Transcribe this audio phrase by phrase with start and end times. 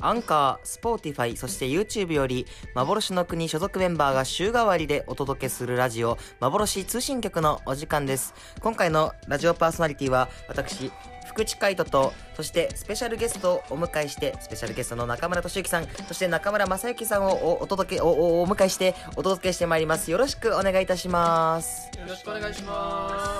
[0.00, 8.34] Anchor、Spotify、そして YouTube より、幻の国所属メンバーが週替わりでお届けするラジオ、幻通信局のお時間です。
[8.60, 10.90] 今回のラジオパーソナリティは、私、
[11.30, 20.10] 福地海人と、そしてスペシャルゲストをお迎えして、スペシャルゲストの中村俊之さん、そして中村正幸さんをおお届け、おおお迎えして、お届けしてまいります。
[20.10, 21.90] よろしくお願いいたします。
[21.96, 23.39] よろしくお願いします。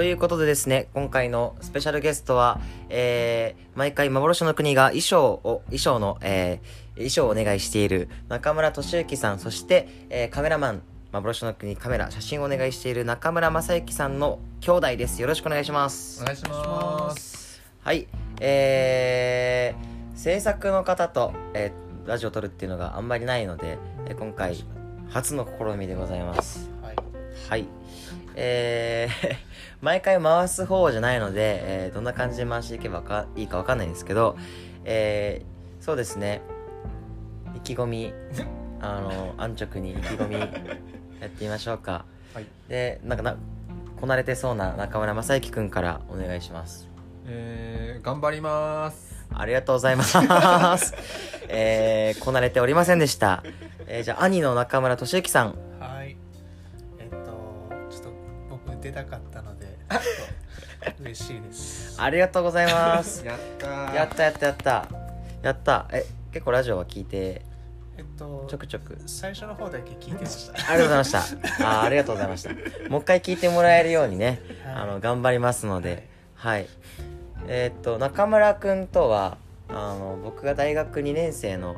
[0.00, 10.82] ということでですね、今回のスペシャルゲストは、えー、毎回幻の国が衣装を、衣装の、えー、衣装をお願いしている中村俊之さん、そして、えー、カメラマン、
[11.12, 15.20] 幻の国カメラ、写真をお願いしている中村正幸さんの兄弟です。
[15.20, 16.22] よろしくお願いします。
[16.22, 17.60] お願いします。
[17.84, 18.08] はい、
[18.40, 23.76] えー、制作の方と、えー、ラジオを撮るっていうのがあんまりないので、
[24.06, 24.64] えー今回、
[25.10, 26.70] 初の試みでございます。
[26.80, 26.96] はい。
[27.50, 27.79] はい。
[28.34, 29.36] えー、
[29.80, 34.36] 毎回回す方じゃないので、えーどんな感じで回していけばかいいかわかんないんですけど、
[34.84, 36.42] えーそうですね、
[37.56, 38.12] 意気込み、
[38.80, 40.34] あの、安直に意気込み、
[41.20, 42.04] やってみましょうか。
[42.34, 42.46] はい。
[42.68, 43.36] で、なんかな、
[44.00, 46.88] こなれてそうな中村正幸くんからお願いします。
[47.26, 49.26] えー、頑張ります。
[49.34, 50.18] ありがとうございます。
[51.48, 53.42] えー、こなれておりませんでした。
[53.86, 55.54] えーじゃあ、兄の中村俊之さん。
[58.90, 59.78] 出たかったので、
[61.00, 61.96] 嬉しいです。
[62.02, 63.24] ありがとうございます。
[63.26, 63.94] やったー。
[63.94, 64.88] やったやったやった。
[65.42, 65.86] やった。
[65.92, 67.42] え、結構ラジオは聞いて、
[67.96, 68.98] えっとちょくちょく。
[69.06, 70.54] 最初の方だけ聞いてました。
[70.72, 71.18] ありがとうございました。
[71.20, 72.50] あーありがとうございました。
[72.88, 76.66] もう一回聞いてもらえるようにね、はいあの、頑張りますので、はい。
[77.46, 81.76] えーっと、中村くんとは、あの、僕が大学2年生の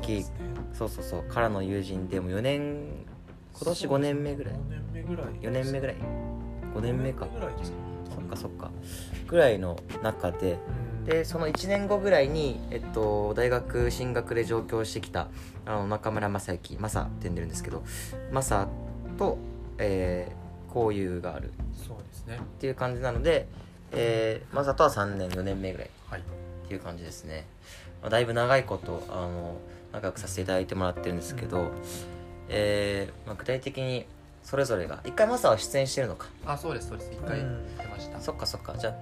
[0.00, 0.24] 時、ね
[0.72, 3.04] そうそうそう、からの友人でも4年、
[3.52, 5.26] 今年5年目ぐらい5年目ぐらい。
[5.40, 5.96] 4年目ぐらい
[6.74, 7.34] ?5 年目か5。
[7.38, 7.76] ぐらいですか。
[8.14, 8.70] そっかそっか。
[9.28, 10.56] ぐらいの中で、う
[10.90, 15.28] んでその1年後ぐらいに、えっと、大学進学で上京してきた
[15.66, 17.82] あの中村正幸マサって呼んでるんですけど
[18.32, 18.68] マサ
[19.18, 19.38] と、
[19.78, 20.44] えー
[20.76, 21.52] 交友があるっ
[21.86, 22.40] そうですね。
[22.58, 23.46] ていう感じなので、
[23.92, 26.20] えーマサとは3年4年目ぐらいはい。
[26.20, 26.22] っ
[26.66, 27.46] ていう感じですね、
[28.02, 29.58] まあ、だいぶ長いことあの
[29.92, 31.70] 仲良くさせていただいてもらってるんですけど、
[32.48, 34.06] えーまあ、具体的に
[34.44, 37.10] それぞれが一回マサは出演してるのかあ、そうです、そうです。
[37.12, 38.20] 一回うん出ました。
[38.20, 38.94] そっかそっかじゃあ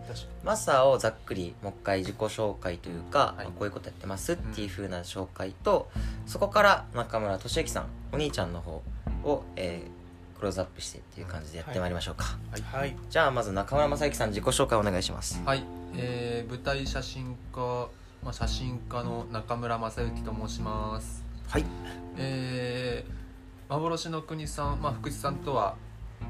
[0.44, 5.90] マサをざっくりもう一回自己紹介というか、はいまあこういうことやってますっていう風な紹介と、
[6.26, 8.82] そこから中村俊之さんお兄ちゃんの方
[9.24, 10.02] を、えー
[10.42, 12.66] クローズアップしてっていう感じでやってまいりましょうか、はいに。
[12.66, 12.96] はい。
[13.08, 15.62] じゃあまず中村正幸さん自己紹介お願いしますはい。
[15.96, 17.88] えー、舞台写真家、
[18.24, 21.22] まあ、写真家の中村正幸と申します。
[21.48, 21.64] はい
[22.16, 23.21] えー、
[23.72, 25.76] 幻の国さん、まあ、福地さんとは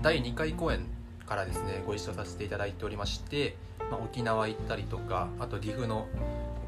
[0.01, 0.87] 第2回公演
[1.27, 3.57] からですねご一緒させていただいておりまして、
[3.91, 6.07] まあ、沖縄行ったりとかあと岐阜の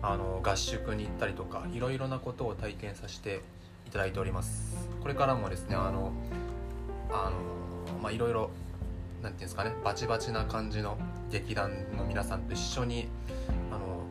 [0.03, 3.41] あの合宿に行ったりとかいろいろなことを体験させて
[3.87, 4.77] いただいております。
[5.01, 6.13] これからもですねあの
[7.11, 8.51] あのまあいろいろ
[9.23, 10.99] なんていうんですかねバチバチな感じの
[11.31, 13.09] 劇団の皆さんと一緒に
[13.71, 14.03] あの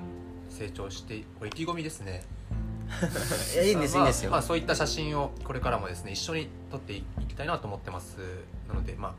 [0.49, 2.23] 成長して意気込みですね。
[3.53, 8.17] いやいいんです、まあいいんですよ、まあ、そういった写真をこれからもですね一緒に撮っていきたいなと思ってます。
[8.67, 9.15] なのでま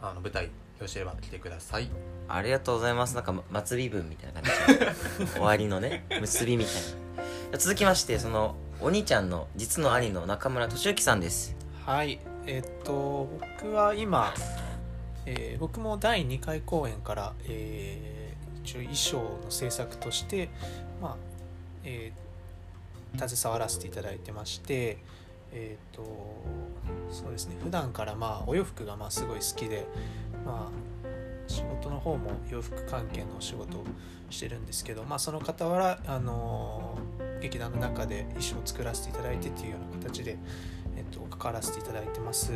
[0.00, 0.50] ああの舞台よ
[0.80, 1.90] ろしければ来てください。
[2.28, 3.14] ありがとうございます。
[3.14, 3.34] なんか
[3.64, 6.80] 末尾文みたいな感じで 終わりのね結びみたいな。
[6.80, 11.56] じゃあ続きましてそのお兄ちゃんの実の兄の中村俊之さんです。
[11.84, 12.20] はい。
[12.46, 13.28] えっと、
[13.58, 14.32] 僕は今、
[15.26, 18.18] えー僕も第2回公演から、えー
[18.64, 20.50] 一応衣装の制作として、
[21.00, 21.16] まあ、
[21.84, 22.27] えー
[23.18, 24.98] 携わらせていただいてまして、
[25.52, 26.02] えっ、と、
[27.10, 29.86] そうですね、普段からまあ、お洋服がまあすごい好きで、
[30.44, 31.08] まあ、
[31.50, 33.84] 仕事の方も洋服関係のお仕事を
[34.30, 36.98] してるんですけど、まあ、その傍ら、あの
[37.40, 40.36] 劇団の中で衣装を作らせていただいてっていうような形で、
[40.96, 42.52] えっと、関わらせていただいてます。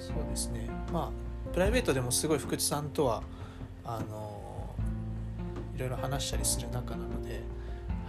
[0.00, 0.68] そうですね。
[0.92, 3.22] まあプライベートでもすごい福地さんとは
[3.84, 4.74] あの
[5.74, 7.42] いろいろ話したりする仲なので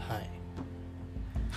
[0.07, 0.40] はい。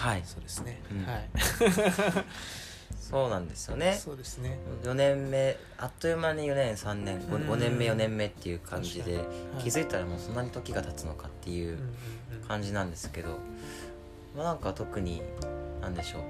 [0.04, 0.22] はい。
[0.26, 1.04] そうですね、うん。
[1.06, 1.28] はい。
[3.00, 3.94] そうなんですよね。
[3.94, 4.58] そうですね。
[4.82, 7.20] 4年目あっという間に4年3年。
[7.20, 9.62] 5, うん年目4年目っていう感じで確かに。
[9.62, 11.78] 気づいたらもうそんなに時が経つのかっていう
[12.46, 13.38] 感じなんですけど、
[14.36, 15.22] まあ、なんか特に
[15.80, 16.22] なんでしょう。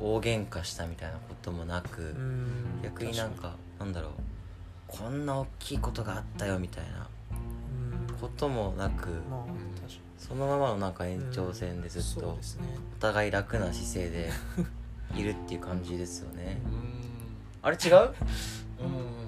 [0.00, 2.80] 大喧嘩したみたいなこともなく、うん。
[2.82, 4.12] 逆になんかなんだろう。
[4.86, 8.16] こんな大きいことがあったよみたいなうん。
[8.20, 9.46] こともなくまあん
[9.80, 12.38] 確かそのままのなんか延長線でずっとお
[13.00, 14.30] 互い楽な姿勢で
[15.16, 16.58] いるっていう感じですよね。
[17.60, 17.94] あれ違う？
[17.94, 18.14] うん。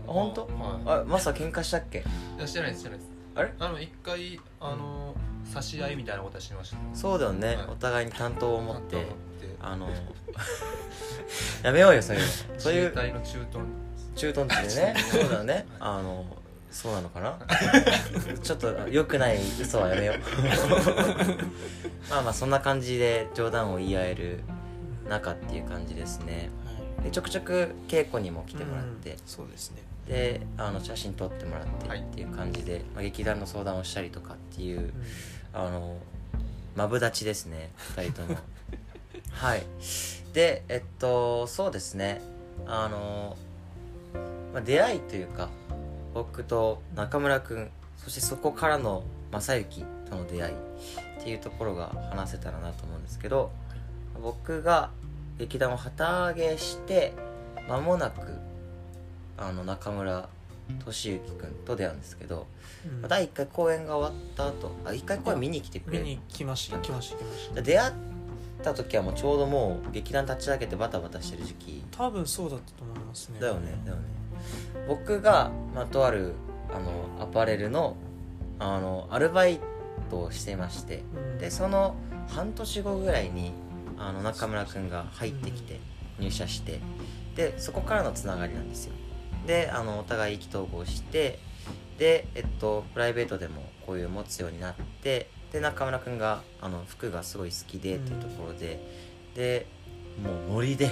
[0.07, 0.43] 本当？
[0.47, 1.99] はあマサ喧嘩したっけ？
[1.99, 2.03] い
[2.39, 3.11] いやしてないですしてないです。
[3.35, 3.53] あれ？
[3.59, 5.15] あの一回あの
[5.45, 7.67] 差し合いみたいなことはしましたそうだよね、はい。
[7.71, 9.07] お互いに担当を持って
[9.61, 9.89] あの
[11.63, 12.29] やめようよそういうの。
[12.59, 13.67] そういう自衛隊の中東
[14.17, 14.95] 駐屯地でね。
[15.11, 15.67] そうだよね。
[15.81, 16.25] あの
[16.75, 17.39] そうなのかな？
[18.43, 20.17] ちょっと良くない嘘はやめよう。
[22.11, 24.41] まあまあそんな感じで冗談を言い合える
[25.09, 26.51] 仲っていう感じですね。
[26.67, 27.05] はい。
[27.05, 29.13] でちょくちょく稽古にも来てもらって。
[29.13, 29.83] うん、そうですね。
[30.09, 32.01] であの写真撮ってもらってはい。
[32.01, 34.93] っていう感じで、まあ、劇団の相談をしたりとかっていううん。
[35.55, 35.97] あの
[36.75, 38.37] マブダチですね2人とも。
[39.31, 39.63] はい。
[40.33, 42.21] でえっとそうですね。
[42.67, 43.37] あの、
[44.53, 45.49] まあ、出会いというか
[46.15, 49.03] 僕と中村君そしてそこからの
[49.33, 50.57] 正幸との出会いっ
[51.23, 53.51] ていうところが話せたらなと思うんですけど
[54.23, 54.91] 僕が
[55.39, 57.13] 劇団を旗揚げして
[57.69, 58.39] 間もなく
[59.37, 60.29] あの中村
[60.85, 62.47] 俊之君と出会うんですけど、
[62.87, 63.09] うん。
[63.09, 66.05] 第1回公演が終わった後あ1回公演見に来てくれる。
[66.05, 67.63] 見に来ました来ました来ました。
[67.63, 67.93] 出会っ
[68.63, 71.85] た時はもうちょうどもう劇団立ち上げてバタバタしてる時期。
[71.91, 73.41] 多分そうだったと思いますね。
[73.41, 74.03] だよねだよね
[74.89, 76.35] 僕が、まあ、とある
[76.73, 77.97] あのアパレルの
[78.59, 79.61] あのアルバイ
[80.11, 81.39] トをしてましてうん。
[81.39, 81.97] でその
[82.29, 83.53] 半年後ぐらいに
[83.99, 85.81] あの中村君が入ってきて
[86.19, 86.81] 入社して
[87.37, 88.93] でそこからのつながりなんですよ。
[89.47, 91.39] であのお互い意気投合して
[91.99, 98.81] でえっとプライベートでも交友を持つようになってで中村君があの服がすごい好きでっていうところで
[99.35, 99.67] で
[100.23, 100.91] もうノリで。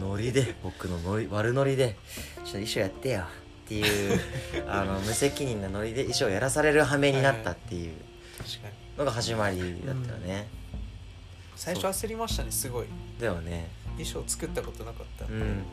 [0.00, 0.54] ノリで。
[0.62, 1.96] 僕のノリ悪ノリで
[2.36, 3.20] 「ちょっと衣装やってよ」
[3.66, 4.20] っていう
[4.66, 7.92] あの無責任なノリで衣装やらされる羽目になったっていう。
[8.96, 10.48] のが始まりだったよね、
[11.54, 12.86] 最初焦りましたねすごい。
[13.20, 13.68] だよね。
[13.96, 15.24] 衣装作ったことなかった。
[15.24, 15.40] んで、うん。
[15.40, 15.64] うん。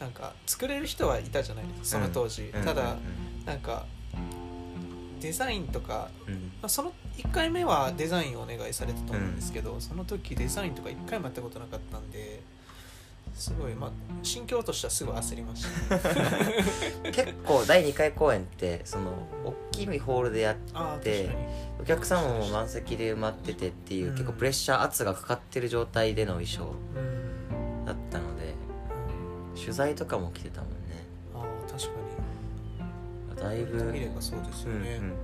[0.00, 2.64] なんか作れる人はいたじゃないですかその当時、うん。
[2.64, 2.96] ただ
[3.44, 3.86] なんか
[5.26, 6.34] デザインとか、うん。
[6.34, 12.42] うんまあ、その1回目はデザインをお願いされたと思うんですけど、その時デザインとか1回もやったことなかったんで
[13.34, 13.90] すごいまあ
[14.22, 15.98] 心境としてはすごい焦りました、
[17.10, 21.46] 結構第2回公演ってその大きいホールでやっああで確かに。
[21.80, 24.14] お客様も満席で埋まっててっていう、うん。
[24.14, 27.84] 結構プレッシャー圧がかかってる状態での衣装うん。
[27.84, 28.54] だったので
[29.54, 30.70] うん取材とかも来てたもん
[33.40, 35.00] だいぶに見ればそうですよね、うんうんうん。
[35.00, 35.14] うん。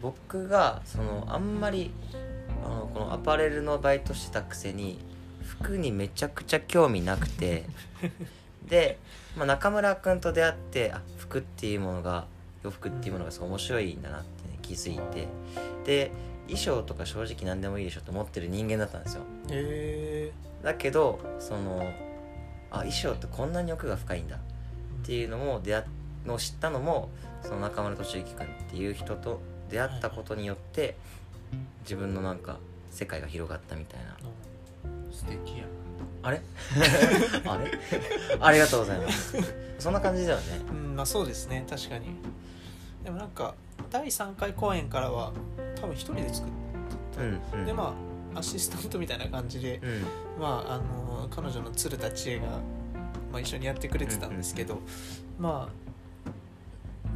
[0.00, 1.90] 僕がそのあんまり
[2.64, 4.98] あのこのアパレルのバイトしてたくせに
[5.42, 7.64] 服にめちゃくちゃ興味なくて
[8.68, 8.98] で、
[9.36, 12.26] まあ、中村君と出会ってあ服っていうものが
[12.62, 15.26] 洋服っていうものがすごい面白いんだなって、ね、気づいて
[15.84, 16.10] で
[16.46, 19.22] 衣装とか正直何でもいいでしょって思ってる人間だったんですよ。
[19.50, 20.32] へえ
[20.62, 21.92] だけどその
[22.70, 24.38] あ衣装ってこんなに奥が深いんだ
[25.02, 25.84] っていうのも出会っ
[26.28, 27.10] のを知ったのも
[27.42, 29.40] その中村俊之君っていう人と
[29.70, 30.96] 出会ったことによって
[31.82, 32.58] 自分のなんか
[32.90, 34.16] 世界が広がったみたいな。
[35.10, 35.64] 素敵や
[36.22, 36.40] あれ？
[37.46, 37.70] あれ？
[38.40, 39.36] ありがとうございます。
[39.78, 40.44] そんな感じだよね。
[40.70, 42.06] うんまあそうですね確かに。
[43.04, 43.54] でもなんか
[43.90, 45.32] 第3回公演からは
[45.80, 46.50] 多分一人で作っ
[47.16, 47.66] た、うんうん。
[47.66, 47.94] でま
[48.34, 50.02] あアシスタントみたいな感じで、うん。
[50.40, 52.60] まああの彼女の鶴田知恵が、
[53.32, 54.78] まあ、一緒にやってくれてたんですけど、
[55.38, 55.88] まあ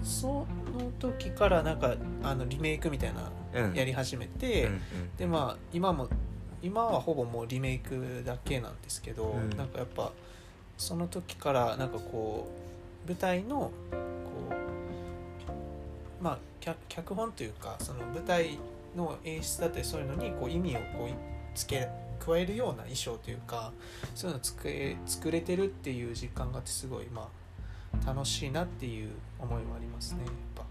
[0.02, 3.74] その時からなんかあのリメイクみたいなうん。
[3.74, 4.80] やり始めて、うん
[5.18, 6.08] でまあ今も
[6.62, 9.50] 今はほぼもうリメイクだけなんですけど、うん。
[9.56, 10.12] なんかやっぱ
[10.78, 12.48] その時からなんかこ
[13.04, 13.70] う舞台のこ
[16.20, 18.58] うまあ脚脚本というかその舞台
[18.96, 21.14] の演出だったりそういうのにこう意味をこう
[21.54, 21.88] つけ
[22.24, 23.72] 加えるような衣装というか
[24.14, 27.28] そういうのを作れ作れてるっていう実感があってすごいま
[28.04, 30.62] あ楽しいなっていう思いはありますねやっぱ。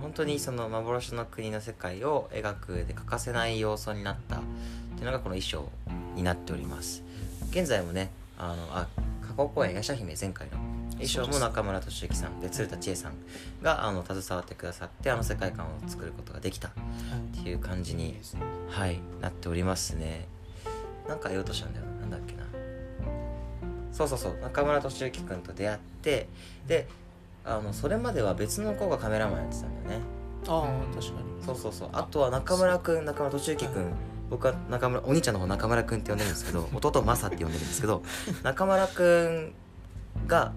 [0.00, 4.38] 本当にその幻の国の世界を描く上で欠かせない要素になったっ
[4.94, 5.68] ていうのがこの衣装
[6.16, 7.02] になっております。
[7.50, 8.88] 現在もねあのあ
[9.26, 10.52] 加工公演ヤシャ姫前回の
[10.92, 13.12] 衣装も中村俊之さんで鶴田千恵さん
[13.62, 16.72] があの携わってくださってあの世界観を作ることができたっ
[17.42, 18.16] ていう感じに
[18.68, 20.26] はいなっておりますね
[21.08, 21.86] なんか言おうとしたんだよ。
[21.86, 22.44] ななんだっけな。
[23.92, 24.38] そうそうそう。
[24.40, 26.28] 中村俊之君と出会って
[26.66, 26.86] で
[27.44, 30.04] あのそれまでは別の子がカメラマンやってたんだよね。
[30.48, 31.44] ああ確かに。
[31.44, 31.88] そうそうそう。
[31.92, 33.92] あとは中村君中村俊之君。
[34.30, 38.02] 僕は中村お兄ちゃんの方中村君って呼んでるんですけど 弟マサって呼んでるんですけど
[38.44, 39.52] 中村君
[40.28, 40.52] が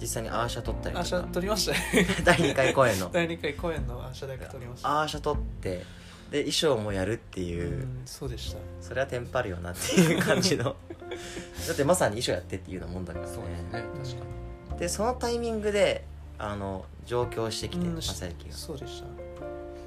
[0.00, 2.06] 実際にアーシャ取ったりアーシャとか取りましたね。
[2.24, 3.10] 第2回公演の。
[3.12, 5.00] 第2回公演のアーシャだけ取りました。
[5.00, 5.82] アーシャ取って
[6.30, 8.58] で衣装もやるっていう、うんそうでした。
[8.80, 10.64] それはテンパるよなっていう感じの。
[11.66, 13.32] だってまさに衣装やってっていうようなもんだからね。
[13.32, 14.80] そうですね確かに。
[14.80, 16.04] でそのタイミングで
[16.38, 18.52] あの上京してきてうん正行が。
[18.52, 19.06] そうでした。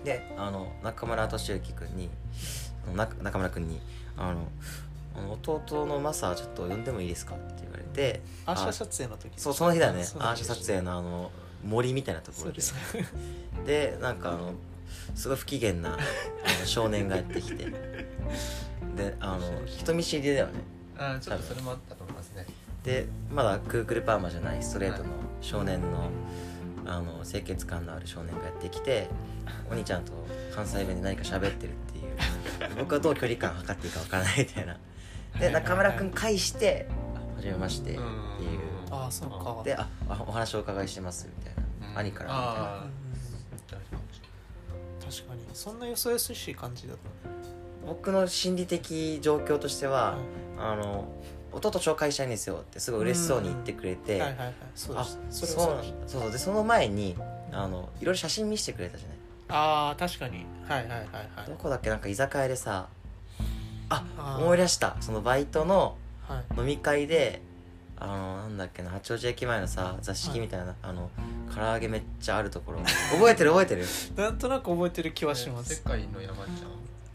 [0.03, 2.09] であの中村俊之君に
[2.95, 3.81] な中村君に
[4.17, 4.47] あの
[5.33, 9.93] 弟のマサちょっと呼んでもいいですかって言われてアーシャ撮影の時そうその日だよ。
[9.93, 11.31] ねアーシャ撮影のあの
[11.65, 12.61] 森みたいなところで。
[13.65, 14.53] でなんかあの
[15.15, 15.97] すごい不機嫌なあ
[16.59, 17.67] の少年がやってきて。
[18.95, 20.53] であの人見知りだよね。
[20.97, 22.45] あーちょっとそれもあったと思いますね。
[22.83, 25.09] でまだクークルパーマじゃないストレートの
[25.41, 26.09] 少年の
[26.85, 29.07] あの清潔感のある少年がやってきて
[29.69, 30.11] お兄ちゃんと
[30.53, 34.77] 関西弁で何か喋ってるっていう僕はどう距離感測っていいかわからないみたいな。
[35.39, 36.87] で中村君返して
[37.35, 38.05] 「はじめまして」っていう。
[38.91, 39.61] ああそうか。
[39.63, 41.53] で「ああお話をお伺いしてます」みたい
[41.93, 41.99] な。
[41.99, 42.29] 兄から。
[42.29, 42.85] みたいなあ
[45.09, 45.41] 確かに。
[45.53, 47.29] そんなよそよそしい感じだった。
[47.87, 50.17] 僕の心理的状況としては
[50.57, 51.07] あの
[51.51, 54.53] 弟紹介したいんですよってすごい嬉しそうに言ってくれて、はいはいはい。
[54.75, 56.31] そうであすそそうそうでそうそう。
[56.31, 57.15] でその前に
[57.51, 59.17] あのいろいろ写真見せてくれたじゃない？
[59.49, 60.45] ああ確かに。
[60.67, 60.99] はいはいはい
[61.35, 61.47] はい。
[61.47, 61.89] どこだっけ？
[61.89, 62.87] なんか居酒屋でさ
[63.89, 64.43] ああー。
[64.43, 64.95] 思い出した。
[64.99, 65.97] そのバイトの
[66.27, 66.59] はい。
[66.59, 67.41] 飲み会で
[68.01, 71.09] あのなんだっけな八王子駅前のさ座敷みたいな、あの
[71.53, 72.79] 唐揚げめっちゃあるところ。
[73.11, 73.51] 覚えてる？
[73.51, 73.85] 覚えてる？
[74.15, 76.55] なんとなく覚えてる気はしま世す界の山ちゃん。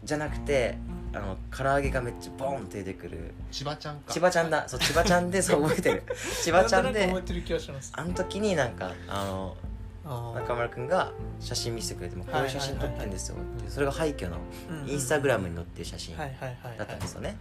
[0.03, 0.77] じゃなくて
[1.13, 3.33] あの唐揚げがめっちゃボンって出てくる。
[3.51, 4.13] 千葉ちゃんか。
[4.13, 4.67] 千葉ちゃんだ。
[4.69, 6.03] そう千葉ちゃんでそう覚えてる。
[6.43, 7.91] 千葉ちゃんなんとなく覚えでてる気はします。
[7.95, 9.57] あの時になんかあの
[10.35, 14.37] 中村君が写真見せてくれてもこういう写真撮ってんですよってそれが廃墟の
[14.69, 17.35] うんインスタグラムに載ってる写真はいはいはいだったんですよね。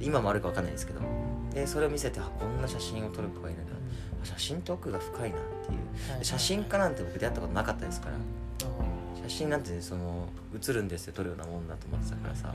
[0.00, 1.00] 今もあるか分かんないですけど
[1.58, 3.72] でそれを見せてあこんな写真を撮る子がいるんだ
[4.22, 6.18] あ写真って奥が深いなっていう。
[6.18, 8.14] で写真家なんて僕出会ったことなかったですから。
[9.28, 12.54] 写真なんてねその写るんですよ撮るようなもんだと思ってたからさ。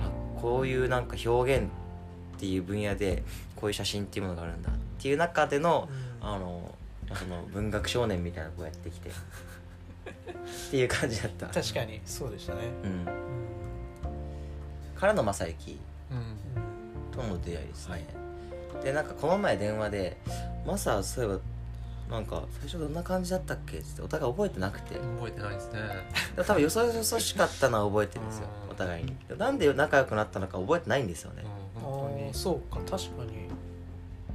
[0.00, 3.22] あこういうなんか表現っていう分野で
[3.54, 5.88] こういう写真っていうものがあるんだっていう中での
[6.20, 6.74] あの
[7.14, 9.10] その文学少年みたいな子がやってきて。
[9.10, 9.12] っ
[10.70, 11.46] ていう感じだった。
[11.46, 12.60] 確かにそうでしたね。
[12.82, 12.90] うん。
[12.90, 13.04] うん。
[14.96, 15.78] からの正幸
[16.10, 16.39] うん
[17.10, 17.92] との出会いですね、
[18.74, 18.84] はい。
[18.84, 20.16] でなんかこの前電話で
[20.66, 21.38] 「マサそういえ
[22.08, 24.94] ばなんか最初どんな感じだったっけ?」ってお互い覚えてなくて。
[24.94, 25.80] で覚えてないですね。
[26.36, 28.48] も多分よそよそしかったのは覚えてるんですよ。
[28.64, 28.70] うん。
[28.72, 29.16] お互いに。
[29.36, 31.44] なんで仲良くなったのか覚えてないんですよね。
[31.76, 32.30] うんあ本当に。
[32.30, 33.48] ーそうか確かに。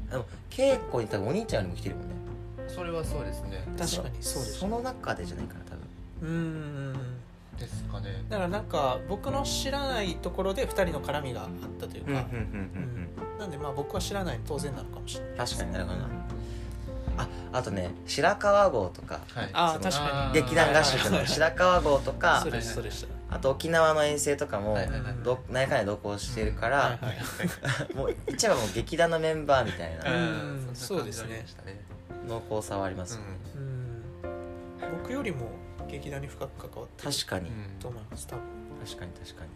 [0.09, 2.15] でも稽古に多分お兄ちゃんよりも来てるもんね。
[2.67, 3.63] それはそうですね。
[3.77, 5.75] 確かにそうでしたその中でじゃないかな多
[6.25, 6.29] 分。
[6.29, 7.14] うん
[7.57, 8.23] ですかね。
[8.29, 13.09] だからなんか僕の知らないところで2人の絡みがあったというか、うん
[13.39, 15.37] なんでまあ僕は知らないの当然なのかもしれない。
[15.37, 16.05] 確かになるほどな。
[17.17, 19.49] ああとね白川郷とかはい。
[19.53, 20.41] あー確かに。
[20.41, 24.75] 劇団合宿の白川郷とかそうですそうでしたあと沖縄の遠征とかも
[25.49, 27.15] 何やかんや同行してるから、はいはい
[27.95, 30.71] もう言っちゃえばもう劇団のメンバーみたいなうん。
[30.71, 30.75] ん。
[30.75, 31.45] そうですね。
[32.27, 34.03] 濃厚さはありますよね、うん。
[34.99, 35.47] 僕よりも
[35.89, 38.43] 劇団に深く関わってる確かに、うんと思います多分。
[38.85, 39.49] 確かに確かに。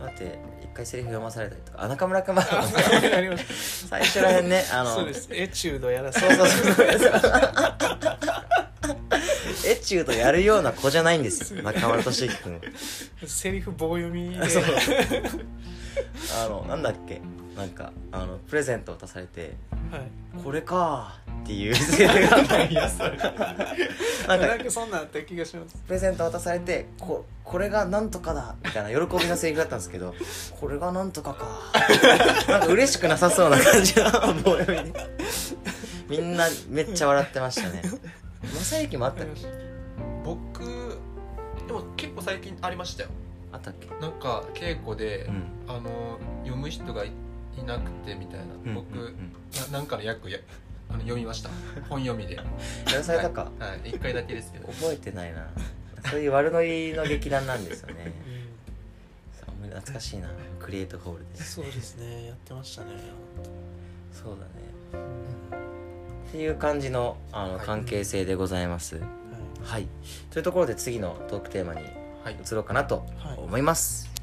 [0.00, 1.82] だって一回セリフ読まされたりとか。
[1.82, 4.90] あ中村君ま最初らへんねあの。
[4.90, 5.28] たそうです。
[5.32, 6.86] エチュードやらせそうそうそう
[9.68, 11.62] エチュードやるような子じゃないんですよ。
[11.62, 12.60] 中村俊之君
[13.26, 14.48] セリフ棒読みで。
[14.48, 14.64] そう。
[16.44, 17.20] あのなんだっけ。
[17.56, 19.54] なんかあのプレゼント渡されて。
[19.90, 20.02] はい
[20.42, 21.74] 「これか」っていう。
[24.26, 25.76] なんかなんかそんなんあった気がします。
[25.86, 30.12] プレゼント渡されてここれがなんとかだみたいな喜びのセリフだったんですけど
[30.60, 31.46] これがなんとかか。
[32.48, 34.04] なんか嬉しくなさそうな感じの
[34.42, 35.06] 棒読みで
[36.08, 37.82] みんなめっちゃ笑ってましたね。
[38.42, 39.46] 正行もあったっけ
[40.24, 40.98] 僕
[41.68, 43.10] でも結構最近ありましたよ。
[43.52, 43.86] あったっけ？
[44.00, 45.44] なんか稽古で、うん。
[45.68, 47.12] あの読む人がい
[47.58, 49.32] いなくてみたいな、僕、うんうん。
[49.72, 50.38] ななんかの役や
[50.88, 51.50] あの読みました。
[51.88, 52.36] 本読みで。
[52.36, 52.44] や
[52.94, 53.90] らされたか、はい。
[53.90, 54.68] 一回だけですけど。
[54.68, 55.46] 覚えてないな。
[56.10, 58.12] そういう悪ノリの劇団なんですよね。
[59.68, 60.28] 懐かしいな。
[60.60, 61.40] クリエイトホールで。
[61.40, 62.26] んそうですね。
[62.26, 62.92] やってましたね。
[64.12, 64.46] そうだね。
[64.94, 66.28] うん。
[66.28, 67.66] っていう感じのあのはい。
[67.66, 68.96] 関係性でございます。
[68.96, 69.06] はい。
[69.64, 69.88] はい、
[70.30, 71.80] というところで次のトークテーマに
[72.24, 72.36] はい。
[72.44, 73.38] 移ろうかなとはい。
[73.38, 74.15] 思います、はい、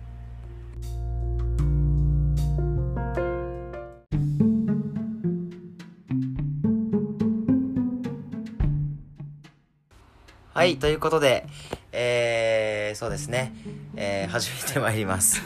[10.77, 11.45] ということで、
[11.91, 13.53] えー、そうですね、
[13.95, 15.41] えー、始めてまいります。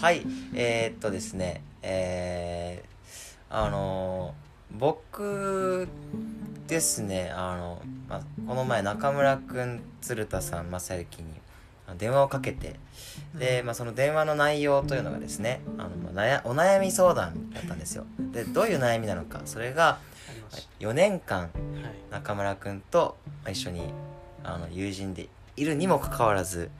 [0.00, 4.42] はい、えー、っとですね、えー、あのー
[4.78, 5.88] 僕
[6.66, 11.28] ですねあの、まあ、この前中村くん鶴田さん正幸に
[11.98, 12.76] 電話をかけて
[13.34, 18.06] で、まあ、その電話の内容というのがですねあの、まお悩み相談だったんですよ。
[18.32, 21.50] でどういう悩みなのかそれがありまし4年間
[22.10, 23.92] 中村くんとまあ一緒に
[24.44, 26.70] あの友人でいるにもかかわらず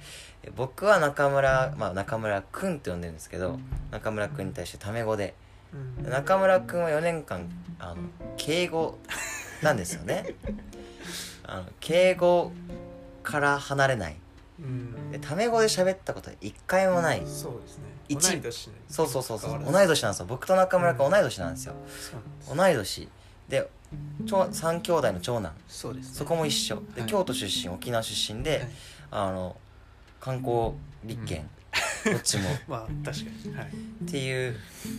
[0.43, 3.59] え僕は中村、まあ、中村くんって呼んでるんですけど
[3.91, 5.35] 中村くんに対してタメ語で
[5.73, 6.11] うん。
[6.11, 7.97] 中村くんは4年間あの
[8.37, 8.99] 敬語
[9.63, 10.35] なんですよね。
[11.45, 12.53] あの敬語
[13.23, 14.17] から離れない。
[15.21, 17.23] タメ語で喋ったことは一回もない。
[17.27, 17.85] そうですね。
[18.09, 19.61] 一同い年にそうそうそうそう。
[19.65, 20.27] 同い年なんですよ。
[20.27, 21.75] 僕と中村くん同い年なんですよ。
[22.55, 23.09] 同い年。
[23.49, 23.69] で長
[24.25, 25.53] 3兄弟の長男。
[25.69, 26.15] そうですね。
[26.15, 26.83] そこも一緒。
[26.95, 27.11] で、はい。
[27.11, 28.69] 京都出身沖縄出身で、はい。
[29.11, 29.57] あの
[30.21, 30.73] 観光
[31.05, 31.49] 立県、
[32.05, 32.49] どっちも。
[32.51, 33.55] っ まあ確かに。
[33.55, 33.71] はい。
[34.07, 34.57] ていう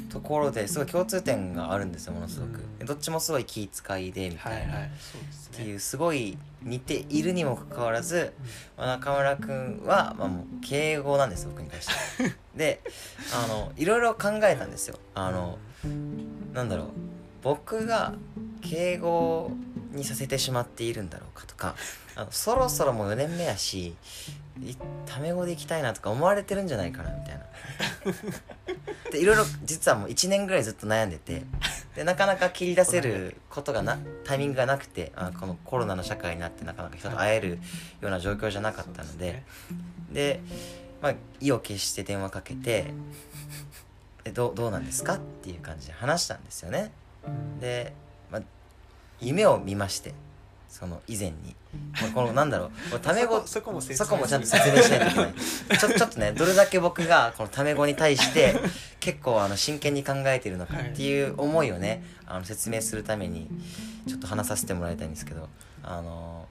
[0.10, 2.80] ところですごい共通点があるんですよものすごく、うん。
[2.80, 5.58] でどっちもすごい気遣いでみたいな、はいはいそうですね。
[5.58, 8.34] っていうすごい似ているにもかかわらず、
[8.78, 12.36] まあ、中村くんは、まあ、もう敬語なんです僕に対して。
[12.56, 12.82] で
[13.34, 15.00] あのいろいろ考えたんですよ。
[15.16, 15.58] あの、
[16.54, 16.88] なんだろう
[17.44, 18.14] 僕が
[18.62, 19.52] 敬語
[19.92, 21.76] にさせてしまっているんだろうかとか
[22.16, 23.96] あのそろそろもう4年目やしい
[25.06, 27.44] タメ語で行きたいなとか思われてるんじゃないかなみたいな
[29.12, 31.44] でいろいろ実はもう1年ぐらいずっと悩んでて
[31.96, 37.58] でなかなか切り出せることがなタイミングがなくてあこのコロナの社会になってなかなか人と会えるよ
[38.04, 39.44] うな状況じゃなかったので
[40.12, 40.40] で、
[41.02, 42.94] まあ、意を決して電話かけて
[44.26, 46.92] 「えどうどうなんですか?」っていう感じで話したんですよね。
[47.60, 47.94] で、
[48.32, 48.42] まあ、
[49.22, 50.14] 夢を見まして
[50.74, 51.56] その以前に、
[52.02, 53.00] まあ、このなんだろう。
[53.00, 55.34] タメ語そこもちゃんと説明しないといけない。
[55.80, 58.56] ちょちょっとねどれだけ僕がこのタメ語に対して
[59.00, 63.48] 結構あの真剣に考えているのかっていう思いをねあの説明するために
[64.08, 65.48] ちょっと話させてもらいたいんですけど
[65.84, 66.48] あの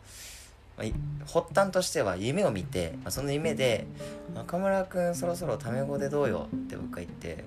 [1.27, 3.87] 発端としては夢を見て、まあ、その夢で
[4.35, 7.45] 「中村君そろそろタメ語でどうよ」って僕が言って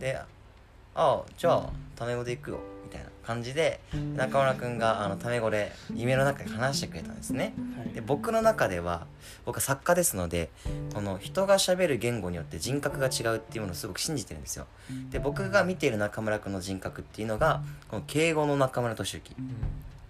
[0.00, 0.20] で
[0.94, 3.80] 「ああじゃあタメ語で行くよ」みたいな感じで
[4.16, 7.54] 中村君があのタメ語で夢の中で話してくれたんですね。
[7.78, 7.94] はい。
[7.94, 9.06] で僕の中では
[9.46, 10.50] 僕は作家ですので
[10.92, 14.66] この人がしゃべる言語によって人格が違うっていうものをすごく信じてるんですよ。
[15.10, 19.54] で僕が見ている中村君の人格っていうのがこの敬語の中村俊之うん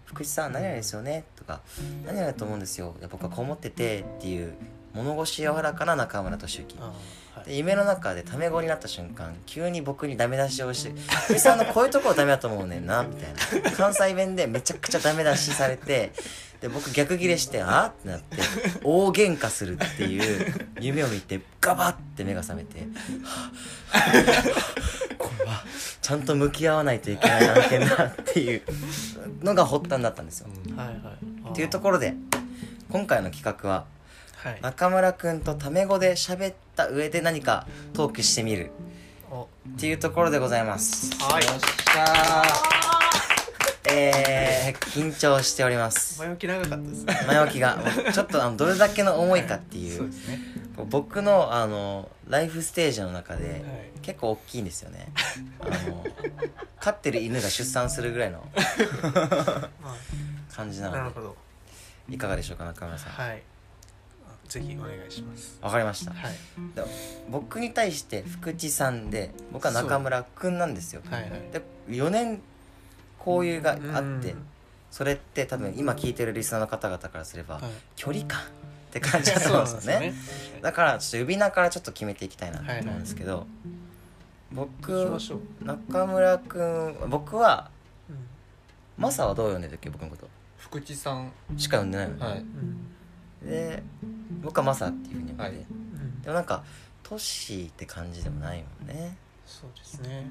[0.07, 1.25] 福士さん何々ですよね？
[1.37, 1.61] とか
[2.05, 4.53] 何々だと思うんですよ僕はこう思っててっていう
[4.95, 6.93] 物腰柔らかな中村俊之は
[7.43, 7.49] い。
[7.49, 10.93] で夢の中でタメ語になった瞬間急に僕にダメ出しをして
[11.25, 13.27] 「福士さんのこういうところダメだと思うねんな」みた
[13.59, 13.71] いな。
[13.71, 16.13] 関西弁でめちゃくちゃダメ出しされて
[16.61, 18.37] で僕逆ギレして「あってなって
[18.85, 22.81] 大喧嘩するっていう夢を見てガバッて目が覚めて
[23.25, 24.53] 「はぁ
[25.19, 25.65] これは
[26.01, 28.63] ちゃんと向き合わないといけない案件だ」っていう
[29.43, 30.49] のが発端だったんですよ。
[30.77, 31.51] はいはい。
[31.51, 32.15] っていうところで
[32.91, 33.87] 今回の企画は
[34.43, 34.59] はい。
[34.61, 38.73] 中村くんとタメ語で喋った上で何かトークしてみる。
[39.31, 39.43] お。
[39.45, 39.47] っ
[39.79, 41.13] ていうところでございます。
[41.23, 41.45] はい。
[41.45, 42.43] よっしゃ
[43.89, 46.19] えー、緊張しております。
[46.19, 47.21] 前置き長かったですね。
[47.29, 47.79] 前置きが
[48.13, 49.99] ちょっとあのどれだけの思いかっていう。
[49.99, 50.41] そうですね。
[50.77, 53.63] こう僕のあのライフステージの中ではい。
[54.03, 55.13] 結構大きいんですよね。
[55.61, 56.05] あの
[56.81, 58.45] 飼ってる犬が出産するぐらいの
[59.81, 59.97] ま
[60.53, 60.99] 感じなので。
[60.99, 61.37] あなるほど。
[62.09, 63.13] いかがでしょうか中村さん。
[63.13, 63.37] はい。
[63.37, 63.52] あ
[64.53, 65.59] ぜひお願いします。
[65.63, 66.13] わかりました。
[66.13, 66.33] はい。
[66.75, 66.85] で
[67.31, 71.01] 僕に対して福地さんで僕は中村くんなんですよ。
[71.11, 71.31] はいはい。
[71.53, 72.43] で4年
[73.25, 74.47] 交友があってうん
[74.91, 77.65] それって多分今聞いてるリスナーの方々からすれば、はい。
[77.97, 78.45] 距離感っ
[78.93, 80.15] て感じだと思うんですよね。
[80.61, 83.47] だからちょっと呼び名からちょっと決めていきたいなと思うんですけど、
[84.53, 85.65] 僕行きましょう。
[85.65, 87.71] 中村くん僕は
[88.11, 88.17] うん。
[88.99, 90.29] マサはどう呼んでたっけ僕のこと。
[90.59, 91.33] 福地さん。
[91.57, 92.39] しか呼んでないよね、はい。
[92.41, 92.87] うん
[93.43, 93.83] で
[94.43, 95.53] 僕はマサっていうふうに呼んで、はい。
[95.53, 96.23] うん。
[96.23, 96.65] でもなんか
[97.03, 99.17] トッシーって感じでもないもんね。
[99.47, 100.31] そうですね。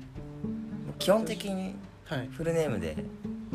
[0.99, 2.27] 基本的にはい。
[2.27, 2.97] フルネームで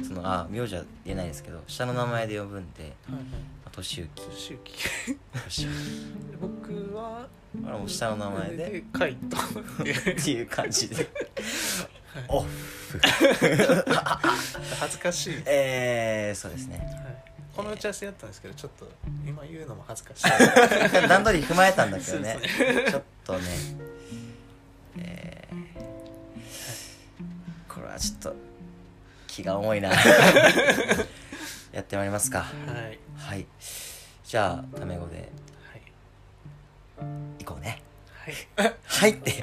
[0.07, 3.25] そのあ名字は言えないですけど下の名前で呼ぶんではいはい。
[3.73, 5.69] 俊之俊之
[6.41, 7.29] 僕は
[7.65, 8.57] あれもう下の名前で？
[8.57, 9.37] でカイト。
[9.37, 11.09] っていうっていう感じで。
[12.29, 12.49] オフ。
[14.81, 17.26] 恥ずかしい、はい、えー、そうですね
[17.57, 18.87] この打ち合わせやったんですけどちょっと
[19.27, 20.27] 今言うのも恥ずかしい。
[21.09, 22.33] 段取り踏まえたんだけどね。
[22.33, 22.43] そう
[22.85, 23.49] でちょっとね。
[24.99, 25.55] えー、
[27.73, 28.37] これはちょっと
[29.27, 29.89] 気が重いな。
[31.73, 32.41] やってまいりますか。
[32.41, 32.47] は
[32.93, 32.99] い。
[33.17, 33.47] はい。
[34.23, 35.17] じゃあタメ語で。
[35.17, 35.29] はい。
[37.41, 37.83] いこうね。
[38.13, 38.35] はい。
[38.85, 39.43] はいって。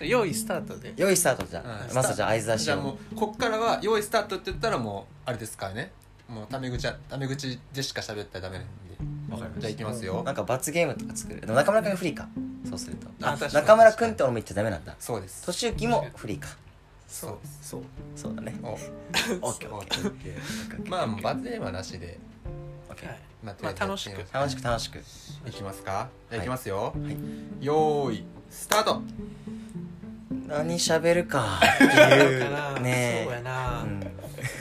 [0.06, 0.92] 用意スタートで。
[0.94, 1.68] 良いスタートじゃうん。
[1.68, 5.90] んマスターじゃあ合図出しじゃあよもうこっからは用意スタートって言ったらもうあれですからね
[6.28, 8.72] もうタメ口はタメ口でしか喋ったらダメなんで。
[9.32, 9.60] わかりました。
[9.60, 10.20] じゃあいきますよ。
[10.20, 11.40] うなんか罰ゲームとか作る。
[11.40, 12.28] でも中村君がフリーか。
[12.68, 13.08] そうすると。
[13.22, 14.94] ああ確かに中村君って俺も言っちゃダメなんだ。
[14.98, 15.46] そうです。
[15.46, 16.48] 敏行もフリーか。
[17.08, 17.82] そうそう。
[18.16, 18.54] そうだね。
[18.62, 18.68] お。
[18.68, 18.78] オッ
[19.58, 22.18] ケーオッケーオッケーまあもう罰ゲームはなしで。
[22.88, 24.24] オッケーはいまあまあ楽しく。
[24.32, 24.98] 楽しく楽しく。
[24.98, 25.50] い。
[25.50, 26.08] きますか。
[26.30, 26.46] じゃあい。
[26.46, 27.10] きますよ、は
[27.60, 27.64] い。
[27.64, 29.02] よーいスタート。
[30.46, 32.40] 何喋るかっていう
[32.74, 34.01] そうねやな、うん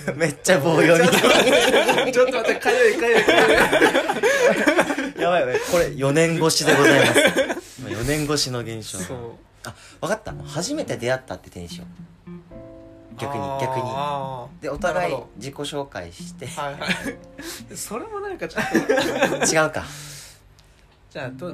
[0.16, 1.10] めっちゃ棒読み。
[2.12, 5.22] ちょっと待ってかゆいかゆいかゆい。
[5.22, 7.20] やばいやばいこれ4年越しでございます。
[7.86, 9.00] 4年越しの現象。
[9.66, 10.34] あ分かった。
[10.46, 11.88] 初めて出会ったってテンション。
[13.18, 13.84] 逆に逆に。
[13.86, 16.48] あでお互ない自己紹介して。
[16.48, 17.78] ーはいはい。
[17.78, 19.56] それもなんかちょっと。
[19.56, 19.86] 違うか。
[21.12, 21.54] じゃあど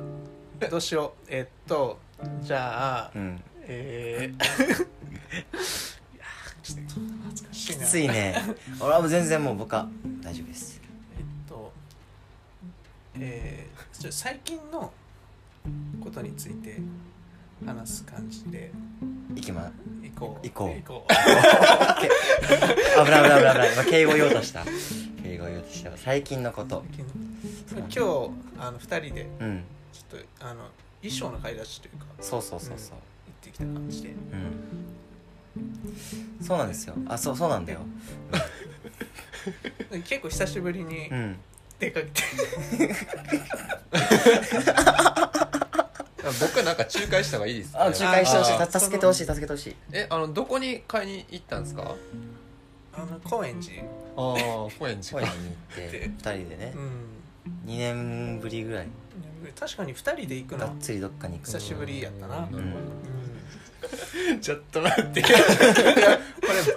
[0.70, 1.26] どうしよう。
[1.28, 2.00] えっと
[2.42, 3.42] じゃあうん。
[3.70, 7.17] えー、いやーちょっと
[7.74, 8.36] きなついね。
[8.80, 9.88] 俺はもう全然もう僕は
[10.22, 10.80] 大丈夫です。
[11.18, 11.74] えっと
[13.20, 14.92] えー、ちょ最近の
[16.02, 16.80] ことについて
[17.66, 18.72] 話す感じで。
[19.36, 20.48] いきま行こう。
[20.48, 20.82] 行こう。
[20.82, 21.14] 行こう。
[23.06, 23.74] 危ない危ない危ない。
[23.74, 24.66] 今敬語言おうとした。
[25.22, 25.96] 敬語言おうとした。
[25.98, 26.84] 最近のこと。
[27.72, 28.00] 今日
[28.58, 29.64] あの2人でうん。
[29.94, 30.70] ちょっとあの
[31.02, 32.98] 衣装の買い出しというかそうそうそうそう。
[32.98, 34.10] 行ってきた感じで。
[34.10, 34.18] うん
[36.42, 36.96] そうなんですよ。
[37.08, 37.80] あそうそうなんだよ。
[39.92, 41.38] で 結構久しぶりにうん。
[41.80, 42.96] 出かけて、
[46.42, 48.52] 僕はなんか仲介した方がいいですか、あ仲介してほしい。
[48.54, 49.76] あーた助けてほしい助けてほしい。
[49.92, 51.96] えあのどこに買いに行ったんですか？
[52.94, 53.84] あの高円寺。
[53.84, 53.88] ああ
[54.80, 55.28] 高円寺か。
[55.28, 55.52] 声に行
[55.88, 56.74] って2人でね。
[56.76, 57.72] うん。
[57.72, 58.88] 2年ぶりぐらい。
[59.58, 62.40] 確かに2人で行くのがっつりどっかに行く久しぶりやったな。
[62.40, 62.74] うんうん
[64.42, 65.22] ちょっと待って。
[65.22, 65.36] これ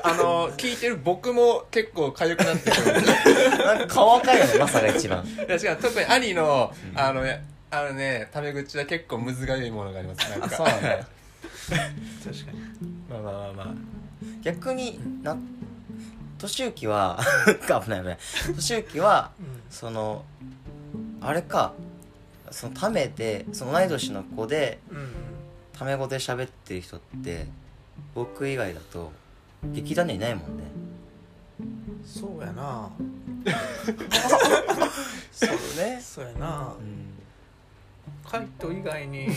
[0.03, 3.65] あの聞いてる僕も結構痒くなってくる。
[3.65, 5.25] なんかよねマサが一番。
[5.25, 6.99] いや違う特に兄のうん。
[6.99, 10.31] あのねあのねタメ口は結構むずがゆいものがあります。
[10.31, 10.47] なんか。
[10.47, 10.89] あそうなんだ。
[10.89, 11.09] 確か
[12.53, 12.91] に。
[13.09, 13.67] まあまあまあまあ。
[14.43, 15.37] 逆にな
[16.39, 17.21] 敏行は
[17.67, 18.19] 危ない危ない。
[18.49, 19.47] 敏行はうん。
[19.71, 20.25] その
[21.21, 21.73] あれか。
[22.51, 25.13] そのためでその同い年の子でうん
[25.81, 27.47] タメ語で喋ってる人って
[28.15, 29.11] 僕以外だと
[29.73, 30.65] 劇団にはいないもんね。
[32.05, 32.91] そうやな。
[35.33, 35.99] そうね。
[36.03, 36.75] そうやな。
[36.79, 37.15] うん。
[38.31, 39.29] カイト以外に。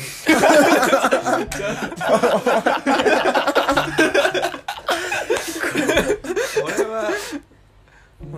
[6.61, 7.09] 俺は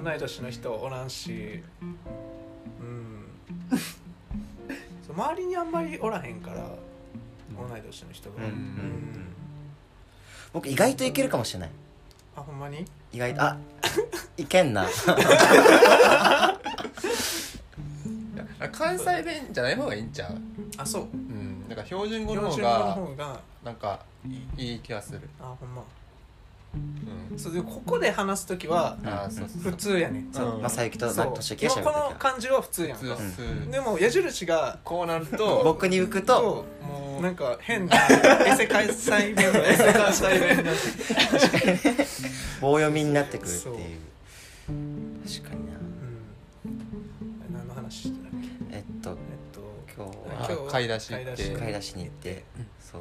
[0.04, 1.64] 同い年の人おらんし。
[1.82, 3.26] うん。
[5.10, 6.85] 周りにあんまりおらへんから
[7.58, 8.44] 同い年の人が、うん。
[8.44, 8.50] うん。
[8.50, 9.26] うん
[10.54, 11.70] 僕意外といけるかもしれない。
[12.38, 12.86] あほんまに？
[13.12, 13.58] 意外とあ
[14.38, 14.88] いけんな。
[18.72, 20.38] 関西弁じゃない方がいいんちゃう？
[20.78, 21.04] あそう。
[21.04, 21.66] うん。
[21.68, 23.40] なんか標準語の方標準語のが方が。
[23.64, 24.00] なんか
[24.58, 25.22] いい気がする。
[25.42, 25.82] あほんま。
[25.82, 25.88] うん
[27.38, 28.98] そうでここで話す時は
[29.62, 30.32] 普通やねん。
[30.32, 30.56] そう。
[30.56, 37.96] うんまさゆきとそう敏行が喋今この感じは普通やんでも矢印がこうなると僕に浮くとともうなんか変な
[38.48, 42.06] エセ関西弁のエセ関西弁になって。
[42.62, 43.76] 棒読みになってくるっていう。
[45.28, 45.74] 確かにな。
[46.66, 47.54] うん。
[47.54, 48.32] 何の話してたっ
[48.72, 48.78] け？
[48.78, 49.16] えっとえっ
[49.98, 50.14] 今と
[50.48, 51.44] 日はあ買い出し行って。
[51.44, 52.44] 買い買い出しに行って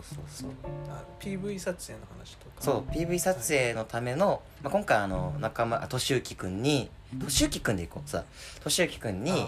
[0.02, 0.50] そうそうそう。
[0.88, 2.52] あ PV 撮影の話とか。
[2.60, 8.08] そう PV 撮影のための、まあ、今回あの仲間あ敏行くんに敏行くんで行こう。
[8.08, 8.24] さ
[8.64, 9.46] 敏行くんに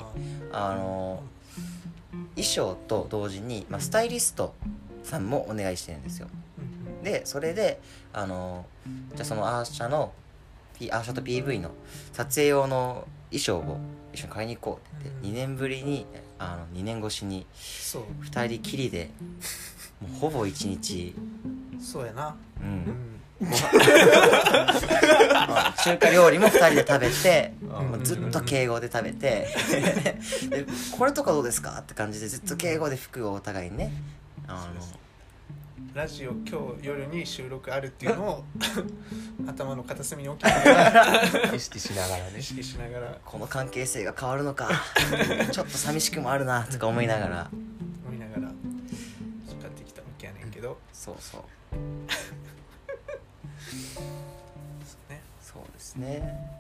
[0.52, 1.22] ああの
[2.35, 4.54] 衣装と同時に、まあ、スタイリスト
[5.02, 6.28] さんもお願いしてるんですよ。
[6.59, 7.80] うんでそれで
[8.12, 8.66] あの
[9.14, 10.12] じゃあそのアーシャの、
[10.76, 11.70] P、アーシャと PV の
[12.12, 13.78] 撮影用の衣装を
[14.12, 15.32] 一緒に買いに行こうって言って、うん。
[15.32, 16.04] 2年ぶりに
[16.38, 18.02] あの2年越しにそう。
[18.24, 19.11] 2人きりで
[20.00, 21.14] もうほぼ1日。
[21.80, 22.35] そうやな。
[22.61, 22.68] ううん。
[22.70, 23.16] ん
[25.48, 27.68] まあ中華料理も2人で食べてうん。
[27.90, 29.46] もうずっと敬語で食べて
[30.48, 33.92] でこれとかどうですかって感じでずっと敬語で服をお互いにね。
[34.46, 34.80] あの
[35.92, 38.44] ラジオ今日夜に収録あるっていうのを
[39.48, 42.38] 頭の片隅に置きながら意識しながらね。
[42.38, 43.18] 意識しながら。
[43.24, 44.68] この関係性が変わるのか。
[45.52, 47.50] ちょっと寂しくもあるなとか思いながら
[51.07, 51.40] そうそう。
[51.71, 51.77] そ
[54.99, 55.23] うね。
[55.40, 56.51] そうですね。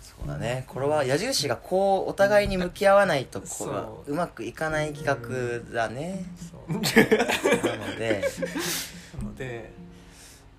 [0.00, 0.64] そうだね。
[0.66, 4.12] これは矢印がこうお互いに向き合わないとこうそう。
[4.12, 6.24] うまくいかない企画だね。
[6.50, 6.72] そう。
[6.72, 7.04] なので。
[7.98, 8.24] で
[9.16, 9.72] なので。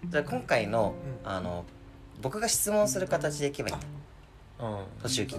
[0.06, 1.30] じゃあ今回の,、うん。
[1.30, 1.66] あの
[2.22, 3.76] 僕が質問する形でいけばいい？
[3.76, 3.86] んだ
[4.60, 4.86] うん。
[5.02, 5.36] 年行き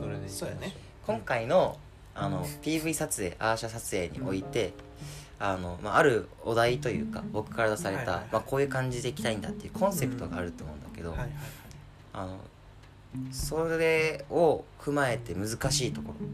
[1.07, 1.79] 今回の
[2.14, 4.75] あの PV 撮影アーシャ撮影において
[5.38, 8.29] あの、まあ、あるお題というか僕から出された、はいはいはい。
[8.33, 11.38] まあ、こういう感じでいきたいんだっていうコンセプトがあると思うんだけど、はいはいはい。
[12.14, 12.38] あの
[13.31, 16.27] それを踏まえて難しいところ。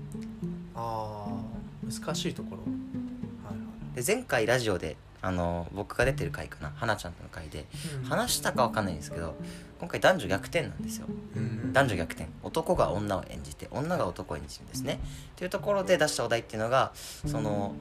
[0.75, 2.63] ああ難しいところ。
[2.63, 3.63] はいは
[3.95, 4.03] い。
[4.03, 7.67] で前回ラジオであの僕が出てる回かな花ちゃんとの回で
[8.09, 9.35] 話したかわかんないんですけど
[9.81, 11.07] 今回男女逆転なんですよ。
[11.35, 11.73] うん。
[11.73, 12.29] 男女逆転。
[12.43, 15.01] 男が女を演じて女が男を演じるんですね。
[15.37, 17.75] というところで出したお題っていうのがその、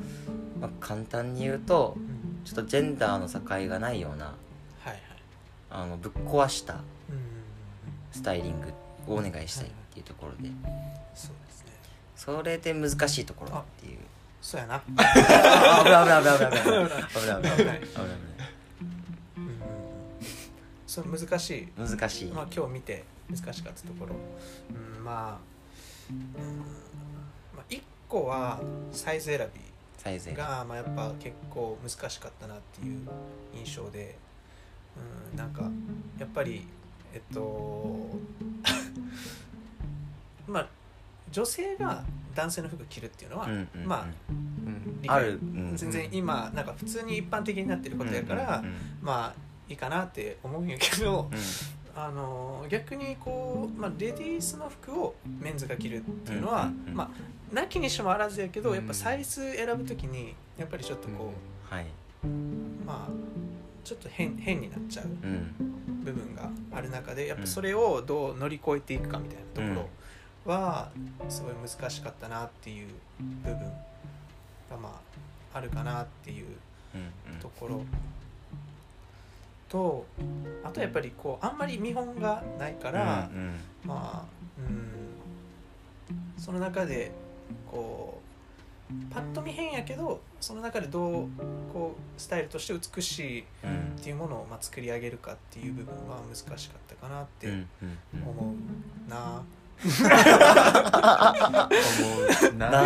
[0.61, 4.31] まあ、簡単に言うとうんちょっとジェンダーの境がないようなは
[4.85, 4.99] いはい。
[5.71, 6.81] あのぶっ壊したうん。
[8.13, 8.69] スタイリング
[9.13, 10.49] をお願いしたいっていうところで。
[11.13, 11.73] そうですね。
[12.15, 13.98] それで難しいところっていう
[14.41, 14.75] そうやな。
[14.75, 14.81] あ
[15.83, 17.03] 危ない危ない危ない危ない。
[17.07, 17.57] 危ない危ない。
[17.57, 17.79] 危ない危ない危ない
[19.37, 19.59] うんうんうん。
[20.87, 21.67] そう難しい。
[21.77, 22.31] 難しい。
[22.31, 24.15] まあ今日見て難しかったところ。
[24.69, 25.49] うんまあ
[26.09, 26.57] うん
[27.55, 28.59] まあ一個は
[28.91, 29.61] サイズ選び
[29.97, 33.07] サイズが、まあ、やっぱ結構難しかったなっていう
[33.53, 34.15] 印象で、
[35.31, 35.69] うん、なんか
[36.17, 36.65] やっぱり
[37.13, 38.09] えっと
[40.47, 40.67] まあ
[41.31, 42.03] 女性が
[42.35, 43.87] 男性の服着るっていうのは、うんうんうん。
[43.87, 44.07] ま
[45.07, 51.39] ある、うん全然今なんか普通に一般的になってることやから、うんうんまあいいかなって思うんやけど、うん。
[51.95, 57.09] あの逆にこう、まあ、レディースの服をメンズが着るっていうのは、うんうんうんまあ
[57.53, 61.33] なきにしもあらずやけど、うんやっぱサイズ選ぶ時にやっぱりちょっとこ
[61.67, 61.85] はい、
[62.23, 62.27] う、
[62.85, 63.11] まあ
[63.83, 65.51] ちょっと変変になっちゃううん。
[66.03, 69.89] 部分がある中でやっぱそれをどう乗り越えていくかみたいなところ
[70.45, 70.89] は
[71.27, 72.87] すごい難しかったなっていう
[73.43, 73.59] 部分
[74.69, 75.01] がま
[75.53, 76.47] ああるかなっていう
[77.41, 77.81] ところ。
[79.67, 80.05] と
[80.63, 83.29] あとやっぱりこうあんまり見本がないから、
[83.85, 84.25] まあ
[84.57, 84.89] うん
[86.37, 87.11] その中で
[87.69, 88.19] こ
[88.89, 91.27] うパッと見変やけどその中でどう
[91.71, 97.47] こうスタイルとして美しいうんっていうものをまあ作り上げるかっていう部分は難しかったかなって
[98.13, 98.55] 思
[99.07, 99.43] うな、
[99.85, 99.95] 思
[102.51, 102.69] うな。
[102.71, 102.81] な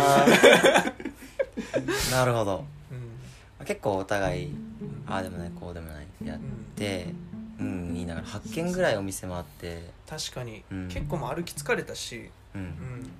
[2.10, 2.64] なるほど。
[2.90, 4.54] うん結構お互いうん。
[5.06, 6.06] ああでもないこうでもない。
[6.24, 6.42] やっうん。
[6.76, 7.14] て
[7.58, 9.90] うん言いながら8軒ぐらいお店回って。
[10.08, 10.88] 確かに、うん。
[10.88, 12.64] 結構もう歩き疲れたし、ううん。
[12.64, 13.10] ん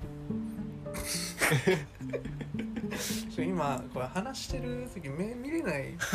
[3.34, 5.94] ちょ今これ話してる時目見れない。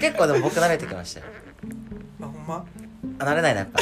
[0.00, 1.26] 結構でも僕慣れてきましたよ。
[2.22, 2.64] あほんま？
[3.22, 3.80] あ慣れないなやっぱ。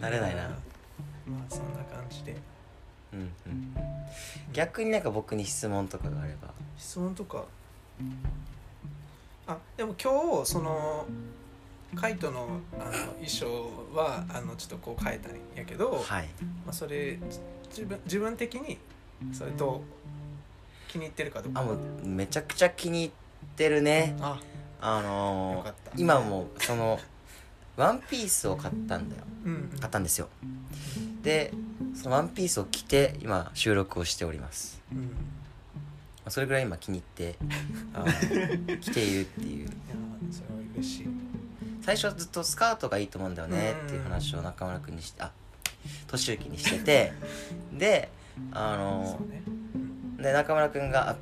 [0.00, 0.42] 慣れないな。
[0.42, 2.36] まあそんな感じで。
[3.12, 3.74] うんうん。
[4.52, 6.48] 逆になんか僕に質問とかがあれば。
[6.76, 7.44] 質問とか。
[9.46, 11.06] あでも今日その
[11.94, 13.46] カイトのあの衣装
[13.94, 16.28] はあのちょっとこう変えたんやけど、はい。
[16.64, 17.18] まあ、それ
[17.68, 18.78] 自分自分的に
[19.32, 21.60] それどう気に入ってるかどうか。
[21.60, 23.10] あもうめちゃくちゃ気に入っ
[23.56, 24.16] てるね。
[24.20, 24.40] あ
[24.80, 26.98] あのー今もその
[27.76, 29.22] ワンピースを買ったんだよ。
[29.44, 29.70] うん。
[29.80, 30.28] 買ったんですよ。
[31.22, 31.52] で
[31.94, 34.80] そのワンピースを着て今収録をしております。
[34.92, 35.10] うん。
[36.28, 37.36] それぐらい今気に入って
[37.94, 39.66] あの着ているっていう。
[39.66, 39.70] や
[40.30, 41.08] それは嬉しい。
[41.82, 45.32] 最初はずっとスカートがいいと思うんだよねっていう話を中村君にしてあ
[46.08, 47.12] 俊之にしてて
[47.72, 48.10] で
[48.52, 49.42] あのそうね。
[50.22, 51.16] で中村君があ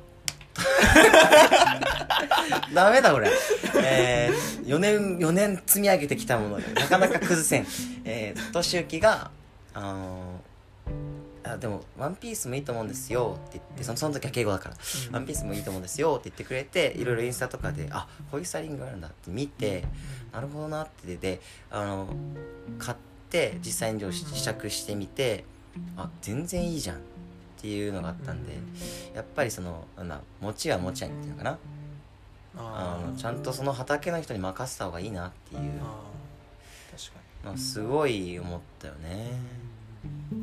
[2.73, 3.29] ダメだこれ。
[3.83, 7.67] えー、4年4年積み上げてきたものでなかなか崩せん。
[8.05, 9.31] えー、俊之が
[9.73, 10.41] あの
[11.43, 14.75] あでも「ワンピースもいいと思うんですよ」って言ってそのその時は敬語だから
[15.07, 15.13] 「うん。
[15.13, 19.83] ワンピースもいいと思うんですよ」って言ってくれていろいろインスタとかであこういうスタイリングがあるんだって見て
[20.31, 22.07] なるほどなってであの
[22.77, 22.97] 買っ
[23.29, 25.43] て実際に試着してみて
[25.95, 26.99] あ全然いいじゃんっ
[27.61, 28.53] ていうのがあったんで
[29.13, 31.57] やっぱりそのな持ちは持ち合いっていうのかな
[32.57, 35.61] あのちゃんとその畑の人に任せた方がいいなっていう。
[36.91, 39.31] 確かのはすごい思ったよね。
[40.31, 40.39] に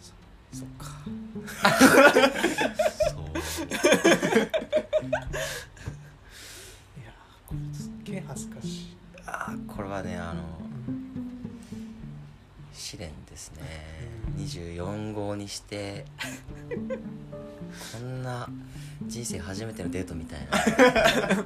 [0.00, 0.12] そ
[0.58, 0.86] そっか。
[3.10, 3.24] そう。
[7.00, 7.12] いや
[7.46, 8.96] これすっげえ恥ずかしい。
[9.26, 10.42] あーこれはねあの
[10.88, 11.30] うん。
[12.72, 13.62] 試練ですね。
[14.36, 14.44] うん。
[14.44, 16.04] 24号にして
[17.92, 18.46] こんな
[19.06, 20.58] 人生初めてのデートみたいな。
[20.58, 21.42] そ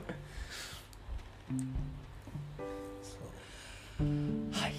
[4.01, 4.03] う。
[4.53, 4.75] はい。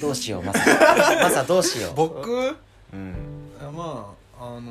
[0.00, 0.60] どうしようまさ
[1.22, 1.94] まさどうしよう。
[1.94, 2.56] 僕？
[2.92, 3.14] うん。
[3.74, 4.62] まああの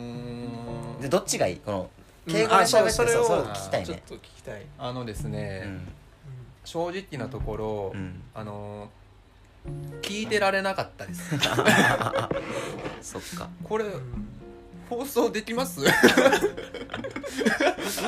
[0.99, 1.01] ー。
[1.01, 1.55] でどっちがいい？
[1.57, 1.89] この
[2.27, 2.33] うん。
[2.33, 3.85] 敬語で喋ってあそれを聞きたいね。
[3.87, 5.87] ちょっと聞きたい、あのですうね、ん。
[6.63, 8.21] 正直なところ、うん。
[8.35, 9.04] あのー
[10.01, 11.29] 聞いてられなかったです。
[13.01, 13.49] そっか。
[13.63, 14.01] これうん
[14.89, 15.81] 放送できます？
[15.81, 15.83] い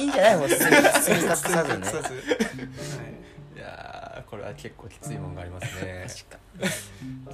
[0.04, 0.38] いんじゃない？
[0.38, 3.58] もう包み隠さずねはい。
[3.58, 6.06] いやーこれは結構きついもんがありますね。
[6.60, 6.70] 確か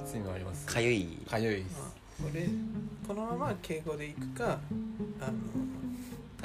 [0.06, 1.18] きついのありますかゆい。
[1.28, 1.64] かゆい
[2.22, 2.46] これ
[3.06, 4.44] このまま敬語でいくか
[5.20, 5.32] あの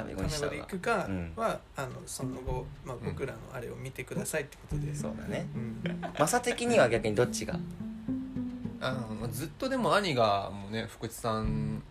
[0.00, 1.32] タメ語タメ語でいくかうん。
[1.36, 3.00] は、あのその後、まあ、ん。
[3.04, 5.46] 僕らのあれを見てくださいってことで、そうだね。
[5.54, 5.82] うん。
[6.18, 7.58] マサ的には逆にどっちが？
[8.82, 11.82] あのずっとでも兄がもうね福地さん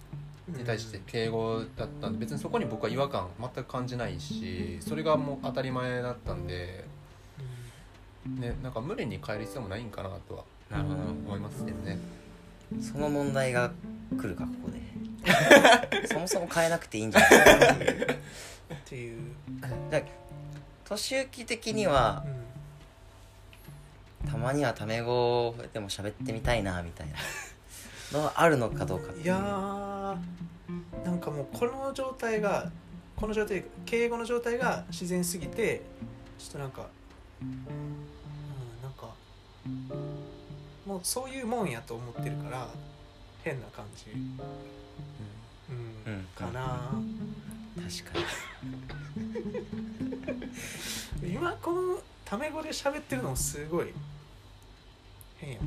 [0.48, 6.86] に対して敬語だったんで別にそこに僕は違和感全く感じないしそれがもう当たり前だったんで
[8.26, 12.00] ねなんか無理に変える必要もないんかなとは思いますけどね
[12.82, 13.72] その問題が
[14.20, 14.80] 来るかここで。
[16.08, 17.30] そもそも変えなくていいんじゃない？
[17.30, 17.76] っ
[18.86, 19.20] ていう、
[20.86, 22.24] 年行き的には
[24.26, 27.14] うたまにはタメ語でも喋ってみたいなみたいな。
[28.12, 32.72] のはあるのかどうかいやーなんかもうこの状態が
[33.16, 35.84] この状態敬語の状態が自然すぎて
[36.40, 36.88] ちょっとなんか
[37.40, 37.66] うん
[38.82, 39.14] なんか
[40.90, 42.68] もうそういうもんやと思ってるから
[43.44, 46.12] 変な感じ、うん。
[46.12, 46.90] うんかな、
[47.76, 48.18] 確か
[51.22, 51.30] に。
[51.32, 53.94] 今このタメ語で喋ってるのもすごい。
[55.38, 55.60] 変や。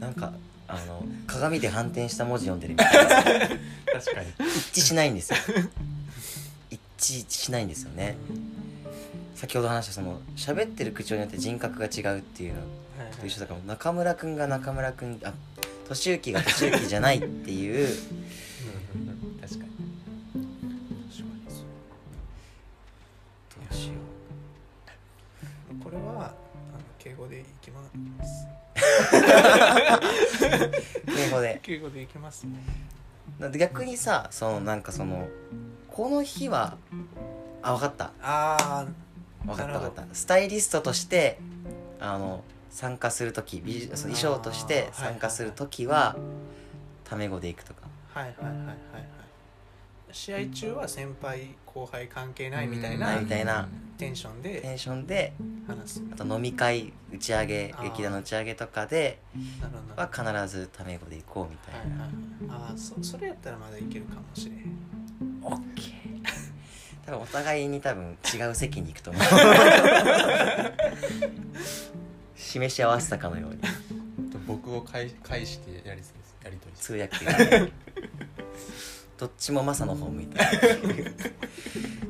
[0.00, 0.32] なんか
[0.66, 3.48] あの鏡で反転した文字読んでるみたいな。
[4.00, 4.30] 確かに。
[4.70, 5.38] 一致しないんですよ。
[6.70, 8.16] 一致しないんですよね。
[9.34, 12.62] 先ほど話したその喋ってる口調によって人格が違うっていうの
[13.22, 15.32] と一緒だから中村君が中村君あ
[15.88, 17.88] 俊之が俊之じゃないっていう。
[19.40, 19.70] 確かに。
[20.34, 20.40] ど
[23.70, 23.92] うしよ
[25.84, 26.34] これはあの
[26.98, 27.90] 敬語でいきます。
[31.06, 31.60] う敬語で。
[31.62, 32.58] 敬語でいきますね。
[33.56, 35.28] 逆にさそのなんかその
[35.88, 36.76] この日は
[37.62, 38.10] あ分かった。
[38.20, 38.86] あ
[39.44, 40.12] 分かった分かった。
[40.12, 41.38] スタイリストとして
[42.00, 46.16] あの参加する時美術その衣装として参加する時は
[47.04, 47.82] タメ語でいくとか。
[48.14, 48.66] あはいはいはいはい。
[48.66, 48.76] はい
[50.14, 53.66] 試合中は先輩後輩関係ないみたいなないみたいな。
[53.96, 55.32] テンションでテンションで
[55.66, 56.02] 話す。
[56.12, 59.20] あと飲み会打ち上げ劇団の打ち上げとかで
[59.96, 62.68] は必ずタメ語でいこうみたいな、はいはい。
[62.68, 64.76] ああそそれやったらまだいけるかもしれん。
[65.42, 65.92] オッケー。
[67.06, 69.22] 多分お互いに多分違う席に行くと思う
[72.42, 73.60] 示し合わせたかのように。
[74.46, 76.02] 僕を返返してやり
[76.44, 77.32] やりとり通訳が
[79.16, 81.14] どっちもマサの方向いてる。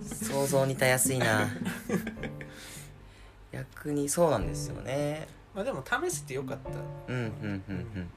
[0.05, 1.49] 想像にたやすいな。
[3.53, 5.29] 逆にそうなんですよね。
[5.55, 6.71] まあでも試せてよかった。
[7.13, 8.09] うんうんうん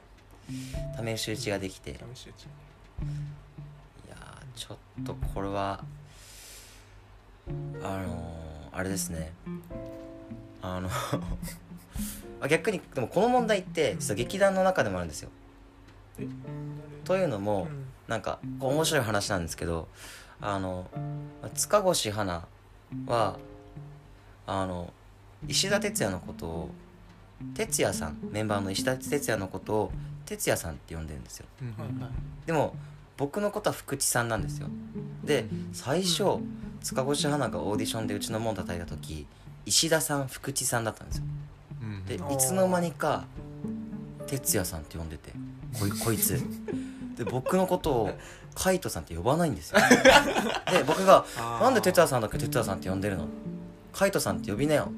[1.00, 1.16] うん。
[1.16, 1.90] 試し打ちができて。
[1.90, 2.48] いや試し打ちー
[4.54, 5.84] ちょっとこれは
[7.82, 9.32] あのー、あれですね。
[10.62, 11.20] あのあ
[12.48, 15.30] 逆にでもこの問題って実は劇団の中でもあるんですよ。
[16.18, 16.26] え？
[17.04, 17.86] というのも、うん。
[18.06, 19.88] なんか面白い話なんですけど
[20.40, 20.88] あの
[21.56, 22.46] 塚越花
[23.06, 23.36] は
[24.46, 24.92] あの
[25.48, 26.70] 石田哲也のことを
[27.54, 29.92] 哲也さんメンバーの石田哲也のことを
[30.24, 31.46] 哲也さんって呼んでるんですよ。
[32.46, 32.76] でも
[33.16, 34.68] 僕のことは福地さんなんですよ。
[35.24, 36.38] で最初
[36.80, 39.26] 塚越花がオーディションでうちの門叩いた時
[39.64, 41.24] 石田さん福地さんだったんですよ
[42.06, 43.24] でいつの間にか
[44.26, 45.32] 哲也さんって呼んでて
[45.78, 46.40] こい こいつ。
[47.16, 48.10] で僕のことを
[48.54, 49.78] 海斗さんって呼ばないんですよ。
[50.70, 51.62] で僕が「あー。
[51.62, 53.26] なんで哲也さんだけ哲也さんって呼んでるの？
[53.92, 54.90] 海斗さんって呼びなよ。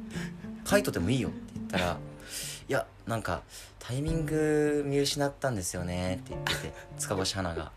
[0.65, 1.97] 海斗でもいいよ」って言ったら
[2.69, 3.43] 「いやなんか
[3.79, 7.73] タイミング見失ったんですよね」って言ってて塚越花が。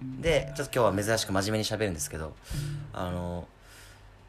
[0.00, 2.32] でちょっと今日は珍しく真面目に喋るんですけど
[2.92, 3.48] あの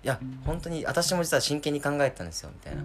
[0.02, 2.84] いや本当に私も実は真剣に考えたんですよみたいな。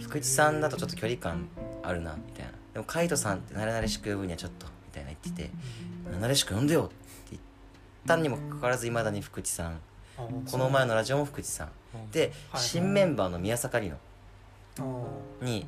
[0.00, 1.48] 福地さんだとちょっと距離感
[1.82, 2.52] あるなみたいな。
[2.72, 5.50] でも海斗さんって慣れ慣れしく呼ぶにはちょっとみたいな言ってて
[6.08, 6.94] 慣れ慣れしく呼んでよって
[7.32, 7.42] 言っ
[8.06, 9.80] たにもかかわらずいまだに福地さん。
[10.16, 11.68] この前のラジオも福地さん。
[12.12, 13.98] ではい新メンバーの宮坂里乃。
[15.40, 15.66] に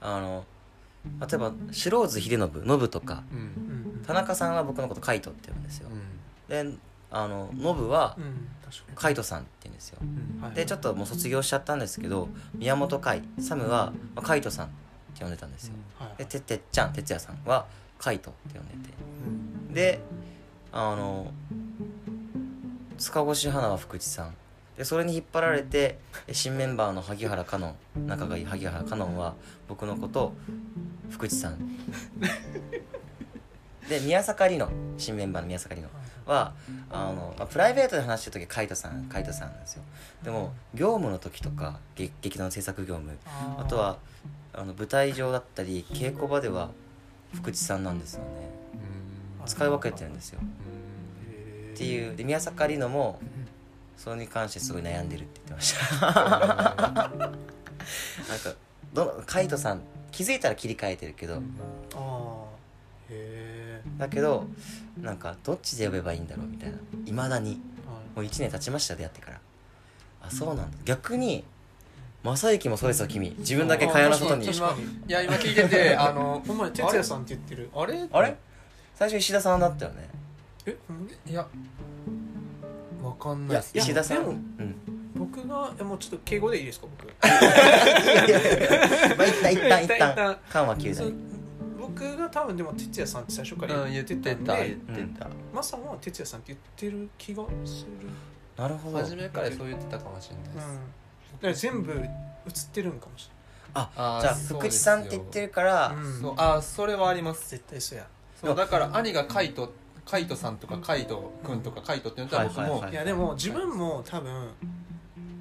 [0.00, 0.44] あの
[1.20, 3.24] 例えば白津秀信ノブとか。
[4.06, 5.90] 田中さんは僕のこと海斗って呼ぶんですよ。
[6.48, 6.64] で
[7.10, 8.16] あのノブは
[8.94, 9.98] 海斗さんって言うんですよ。
[10.54, 14.70] でちょっともう卒業しちゃったんですけど宮本海サムは、まあ、海斗さんっ
[15.14, 15.74] て呼んでたんですよ。
[15.98, 17.66] はいでてってっちゃん哲也さんは
[17.98, 18.94] 海斗って呼んでて。
[19.26, 19.74] うん。
[19.74, 20.00] で
[20.72, 21.32] あの
[22.98, 24.34] 塚越花は福地さん。
[24.76, 25.98] でそれに引っ張られて
[26.28, 27.74] え新メンバーの萩原香音
[28.06, 29.34] 仲がいい萩原香音は
[29.66, 30.34] 僕のこと
[31.10, 31.58] 福地さん
[33.88, 35.90] で宮坂里乃新メンバーの宮坂里乃
[36.26, 36.52] は
[36.90, 39.82] あの、まあ、プライベートで話してる時は海人さん海人さんなんですよ。
[40.22, 43.16] でも業務の時とか劇劇団の制作業務
[43.58, 43.98] あとは
[44.52, 46.70] あの舞台上だったり稽古場では
[47.34, 48.28] 福地さんなんですよね。
[49.40, 49.46] うん。
[49.46, 50.40] 使い分けてるんですよ。
[50.42, 50.78] うん
[51.78, 52.16] っていう。
[52.16, 53.20] で宮坂里乃も
[53.96, 56.06] それに関してすごい悩んでるって言ってました。
[56.10, 57.38] なんか
[58.92, 61.38] どの海人さん気づいたら切り替えてるけどあ
[61.94, 62.44] あ
[63.08, 63.47] へえ
[63.98, 64.46] だけど
[65.00, 66.78] なんかどっちで呼べばいいんだろうみたいな。
[67.06, 67.50] いまだに。
[67.50, 67.58] はい。
[68.16, 69.40] もう1年経ちました出会ってから。
[70.22, 70.76] あそうなんだ。
[70.84, 71.44] 逆に
[72.22, 73.34] 正行もそうですよ君。
[73.38, 74.46] 自分だけ会話の外に。
[74.46, 74.50] い
[75.08, 77.70] や今聞いてて あのお前哲也さんって言ってる。
[77.74, 78.06] あれ？
[78.12, 78.36] あれ？
[78.94, 80.08] 最初石田さんだったよね。
[80.66, 81.46] えほんまにいや
[83.02, 84.18] わかんない石田さん。
[84.26, 84.74] うん。
[85.16, 87.08] 僕がえもうちょっと敬語でいいですか僕？
[87.22, 87.28] ま
[89.24, 91.12] あ一旦一旦一一旦旦緩和球そう大
[91.98, 95.28] 僕が多分でも哲也さんって最初からうん言ってたん言でってた。
[95.52, 98.08] マサも哲也さんって言ってる気がする。
[98.56, 98.98] なるほど。
[98.98, 100.54] 初めからそう言ってたかもしれないうん。
[100.54, 100.66] です、
[101.32, 102.08] だから全部映っ
[102.72, 103.30] てるんかもし
[103.74, 106.20] ああーじゃあ福地さんって言ってるかられない、うん。
[106.20, 107.50] そうあそれはあります。
[107.50, 108.06] 絶対そうや。
[108.40, 109.72] そうだから兄がカイト
[110.04, 112.92] カイトさんとかカイト君とかカイトって言ったら僕も、はいはいはい。
[112.92, 114.48] いやでも自分も多分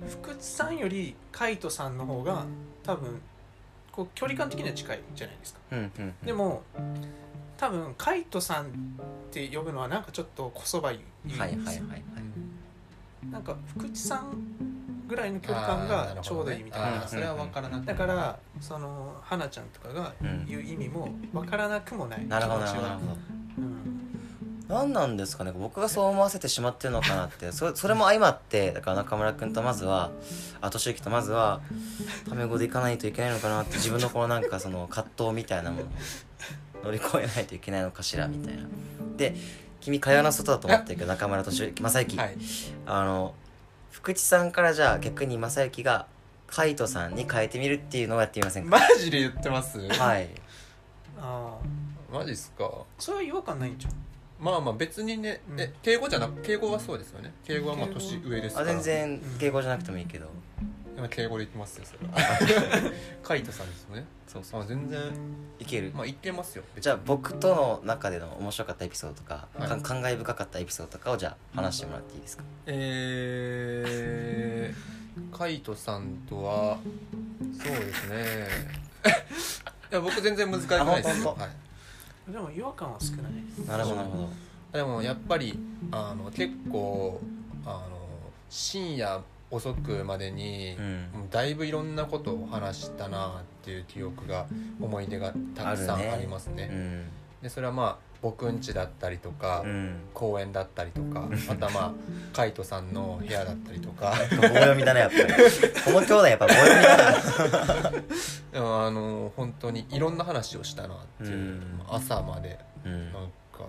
[0.09, 2.45] 福地さんより海人さんの方が
[2.83, 3.21] 多分
[3.97, 5.59] こう距離感的には近いじゃないですか。
[5.71, 6.13] うんうんうん。
[6.23, 6.61] でも
[7.57, 8.67] 多分海人さんっ
[9.31, 12.03] て呼ぶのはなんかちょっとこそばゆいはいはいはいはい。
[13.31, 14.27] なんか福地さん
[15.07, 16.99] ぐらいの距離感がちょうどいいみたいな。
[16.99, 20.13] ねそれは分からなくだからその花ちゃんとかが
[20.45, 22.27] 言う意味も分からなくもない。
[22.27, 23.17] なるほどなるほどなるほど。
[23.57, 23.96] うん
[24.67, 25.51] 何なんですかね。
[25.51, 27.51] 僕がそう思わせてしまってるのかなって。
[27.51, 30.11] そそれも相まってだから中村君とまずは
[30.61, 31.61] あ敏之とまずは
[32.27, 35.83] タメ語でいかないといけないのかなって自分のこのなんかその葛藤みたいなもの。
[35.83, 35.87] を
[36.83, 38.63] 乗り越えないといけないのかしらみたいな。
[39.17, 39.35] で
[39.81, 42.37] 君会話の外だと思ってるけど中村敏之正幸、はい。
[42.85, 43.33] あの
[43.91, 46.05] 福地さんからじゃあ逆に正幸が
[46.47, 49.79] 海人さんに変えてみるっていうのをやってみませんか、マジで言ってます？
[49.79, 50.29] はい。
[51.19, 51.57] あ
[52.11, 52.69] あマジっすか。
[52.99, 53.93] それは違和感ないんじゃん
[54.39, 55.59] まあまあ別にね、うん。
[55.59, 57.33] え敬語じゃなく敬語はそうですよね。
[57.43, 60.27] 敬語はまあ年上ですかあら全然敬語じゃなくてもいいけど。
[60.97, 62.17] 今敬語でいきますよそれは。
[63.21, 64.03] カイトさんですよね。
[64.27, 64.63] そうそう。
[64.63, 64.99] あ全然。
[65.59, 65.91] いける。
[65.93, 69.69] まあいけますよじゃあ僕との中での面白かったエピソードとか、はい。
[69.69, 72.43] か感慨深かったエピソードとかをじゃあ話してもらっていいですか？
[72.67, 76.79] えー、カイトさんとは
[77.63, 78.47] そうですね。
[79.91, 81.09] いや僕全然難しくないです。
[81.09, 81.41] あ本当？
[81.41, 81.51] はい、
[82.31, 83.67] でも違和感は少ない。
[83.67, 84.29] なるほどなるほど。
[84.73, 85.57] でもやっぱり
[85.91, 87.21] あの結構
[87.65, 87.97] あの
[88.49, 91.29] 深夜遅くまでに、うん。
[91.29, 94.45] だいぶいろんなことを話したなっていう記憶が
[94.81, 96.69] 思い出がたくさんありますね。
[96.71, 97.05] うん。
[97.41, 99.95] でそれはまあ僕ん家だったりとか、うん。
[100.13, 101.93] 公園だったりとかあとはまあ
[102.35, 104.13] カイトさんの部屋だったりとか。
[104.41, 105.23] 棒読みだねやっぱり。
[105.85, 111.81] この兄弟やっぱ棒読みだ なあの本当にいろんな話をしたなっていう、うん。
[111.89, 113.13] 朝までうん。
[113.13, 113.65] なんか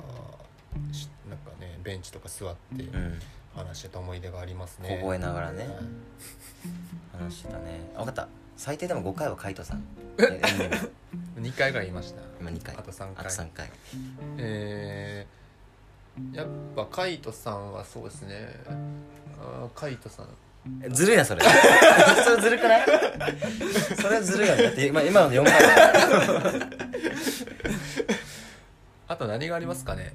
[0.93, 3.21] しなんかねベンチとか座ってうん。
[3.55, 5.65] 話してた思い出がありますね、凍えながらね。
[5.65, 7.25] はい。
[7.25, 7.91] 話してたね。
[7.97, 8.29] あ分かった
[8.59, 9.85] 最低でも5回はカイトさん。
[10.19, 10.25] え？
[11.37, 12.21] うん2回ぐらい言いました。
[12.41, 12.75] 今2回。
[12.77, 13.27] あと3回。
[13.27, 13.71] あと3回。
[14.39, 18.49] えー、やっぱカイトさんはそうですね。
[19.41, 20.27] あーカイトさん。
[20.83, 21.41] えずるいなそれ。
[22.25, 22.87] それずるくない？
[24.03, 24.63] それずるいよね。
[24.65, 25.93] だって今今の4回だ
[29.07, 30.13] あと何がありますかね？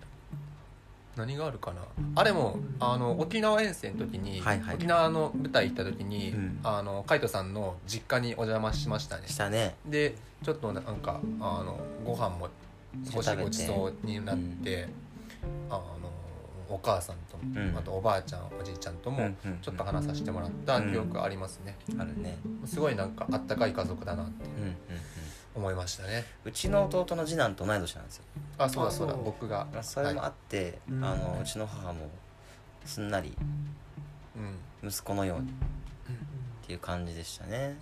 [1.15, 1.81] 何があるかな？
[2.15, 4.75] あれもあの沖縄遠征の時に、はいはい。
[4.75, 6.59] 沖縄の舞台行った時に、うん。
[6.63, 9.27] あのカイトさんの実家にお邪魔しましたね。
[9.27, 9.75] したね。
[9.85, 12.49] でちょっとなんかあのご飯も
[13.11, 14.87] 少しごちそうになって、
[15.69, 15.83] あの
[16.69, 17.77] お母さんと、ん。
[17.77, 22.37] あとおばあちゃんおじいちゃんともうんうんちょっと話させてもらった記憶がありますね、あるね。
[22.65, 24.75] すごいなんかあったかい家族だなってうんうんうん
[25.55, 26.25] 思いましたね。
[26.45, 28.23] うちの弟の次男と同い年なんですよ。
[28.57, 29.13] あそうだそうだ。
[29.13, 29.67] 僕が。
[29.73, 32.09] まあそれもあって、うんあのうちの母も
[32.85, 33.35] すんなり
[34.35, 34.89] うん。
[34.89, 37.77] 息子のようにっていう感じでしたね。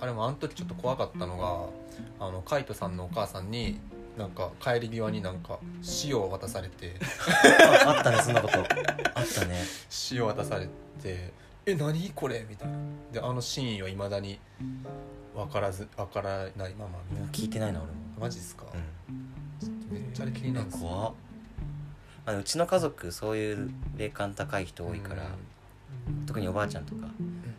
[0.00, 1.38] あれもあの時ちょっと怖かったの
[2.18, 3.78] があのカイトさんのお母さんに
[4.18, 5.58] なんか帰り際になんか
[6.04, 6.96] 塩を渡されて。
[7.86, 8.58] あ あったねそんなこと。
[8.58, 9.62] あったね。
[10.10, 10.66] 塩渡され
[11.02, 11.32] て
[11.64, 12.76] 「え何これ?」みたいな。
[13.12, 14.40] であのシーンをいまだに
[15.34, 16.98] 分からず分からないまま
[17.32, 17.94] 聞いてないな俺も。
[18.20, 19.94] マジっすか、うん。
[19.94, 20.66] めっちゃ気になる。
[20.66, 21.12] んですよ怖っ。
[22.24, 25.22] あうちの家族そういう霊感高い人多いから、
[26.08, 26.26] うん。
[26.26, 27.06] 特におばあちゃんとか、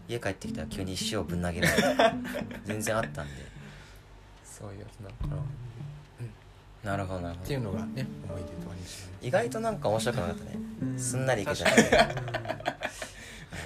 [0.07, 1.83] 家帰ってきたら急に塩ぶん投げられる。
[2.65, 3.33] 全然あったんで。
[4.43, 6.91] そういうやつなんかな。
[6.91, 7.45] なるほどなるほど。
[7.45, 8.73] っていうのがね思い出と
[9.21, 10.51] 意外となんか面白くなかったね。
[10.81, 10.99] うん。
[10.99, 12.13] すんなりいけちゃう確かに。
[12.13, 12.21] なる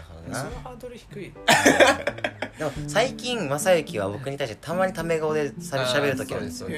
[0.07, 0.39] ほうんどな。
[0.39, 1.33] そのハードル低い
[2.57, 6.69] でも最近正幸は僕に対してたまにタメ顔でしゃべる時あるんですよ。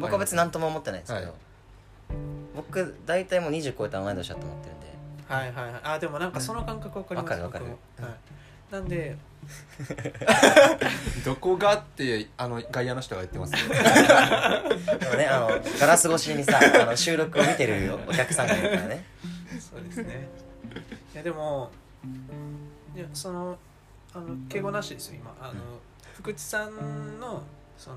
[0.00, 1.34] 僕は別に何とも思ってないんですけど、はい。
[2.54, 4.86] 僕大体もう20超えたら同い年だと思ってるんで。
[5.26, 5.80] はいはいはい。
[5.82, 8.04] あでもなんかその感覚わかりますわかるわかる。
[8.06, 9.16] はい、なんで
[11.24, 13.58] どこがってあの外野の人が言ってますよ。
[14.98, 15.48] でもねあの
[15.80, 19.04] ガラス越しにさあの収録を見てるお客さんがいるからね。
[19.58, 20.28] そうですね。
[21.14, 21.70] いやでも
[22.94, 23.58] いやその
[24.14, 25.34] あの敬語なしですよ今。
[25.40, 25.58] あの、うん。
[26.14, 27.42] 福地さんの
[27.76, 27.96] その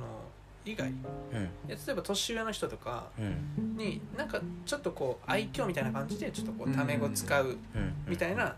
[0.66, 0.90] 以外。
[0.90, 1.42] いうん。
[1.68, 3.22] や例えば年上の人とかう
[3.62, 3.78] ん。
[3.78, 7.94] になんかちょっとこう愛嬌みたいな感じでちょっとこうタメ語使ううん。
[8.08, 8.56] みたいな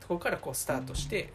[0.00, 1.32] ところからこうスタートして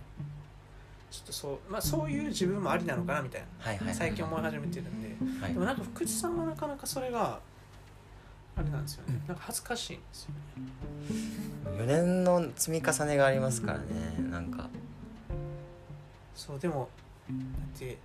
[1.12, 3.74] ちょっとそう,、まあ、そういう自分もありなのかなみたいな。
[3.92, 5.42] い最近思い始めてるんで。
[5.42, 5.54] はい。
[5.54, 7.40] でもなんか福地さんはなかなかそれが
[8.56, 9.22] あれなんですよね。
[9.28, 10.70] なんか恥ずかしいんですよね。
[11.80, 13.86] 4年の積み重ねがありますからね
[14.30, 14.70] なんか
[16.40, 16.88] そうでも
[17.30, 17.36] だ
[17.76, 17.98] って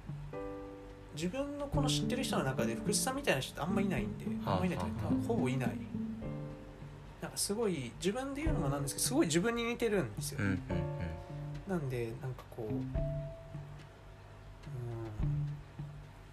[1.15, 5.71] 自分のこの知ってる人の中で福地さんみたいな人ってあんまいないんではああんまいないというかほぼいない。
[7.23, 10.61] なんかすごい自分で言うのもなんですけどすごい自分に似てるんですよ、うんうん。
[11.69, 12.93] なんでなんかこううん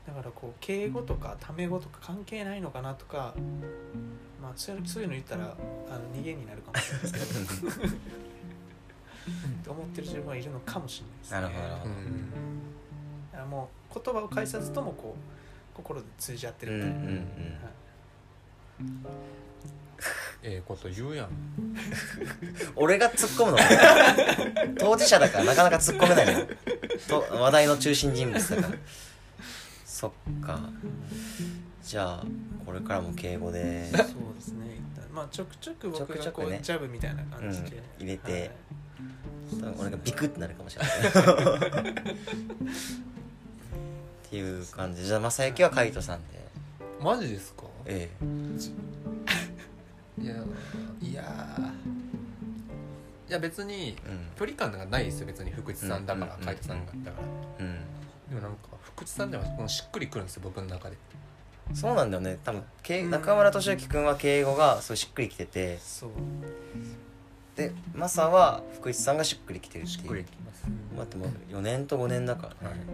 [0.07, 3.35] だからこう敬語とかタメ語とか関係ないのかなとか
[4.41, 5.55] まあそういうそういうの言ったらあの
[6.19, 7.93] 逃げになるかもしれないですけど
[9.71, 11.41] って思ってる自分はいるのかもしれないですね。
[11.41, 11.67] なるほど。
[11.67, 17.15] だからもう言葉を返さずともこう心で通じ合ってるみたいな、うんうんうん。
[17.15, 17.25] はい。
[20.43, 21.29] ええこと言うやん。
[22.75, 23.57] 俺が突っ込むの
[24.77, 26.47] 当事者だからなかなか突っ込めないのよ。
[27.07, 28.77] と話題の中心人物だから。
[29.85, 30.11] そっ
[30.41, 30.59] か。
[31.83, 32.25] じゃあ
[32.65, 33.85] これからも敬語で。
[33.91, 34.05] そう
[34.35, 34.81] ですね。
[35.13, 36.59] まあちょくちょく僕がこうね。
[36.63, 38.05] ジャブみたいな感じで、うん。
[38.05, 38.31] 入れて。
[38.31, 38.51] はい
[39.79, 40.91] 俺がビクってなるかもしれない。
[40.91, 41.93] っ
[44.29, 44.61] てい。
[44.61, 45.05] う感じ。
[45.05, 46.41] じゃあ正幸は海人さんで。
[47.01, 47.63] マジですか？
[47.85, 48.09] え
[50.19, 50.33] いや
[51.01, 51.23] いや
[53.27, 53.95] いや別に
[54.37, 55.27] 距離感がないですよ。
[55.27, 57.21] 別に福地さんだからうん海人さんがだか
[57.59, 57.65] ら。
[57.65, 57.75] うん。
[58.29, 60.97] でもなんか福地さんではこのしっくりくるんですよ僕の中で。
[61.73, 62.37] そうなんだよね。
[62.43, 62.63] 多分
[63.09, 65.77] 中村俊之君は敬語がそうしっくりきてて。
[65.79, 66.09] そう
[67.61, 69.99] でマサは福士さんがしっくりきてるっていう。
[69.99, 70.63] しっくりきます。
[70.95, 72.75] 待ってもう4年と5年だからね、はい。
[72.79, 72.85] じ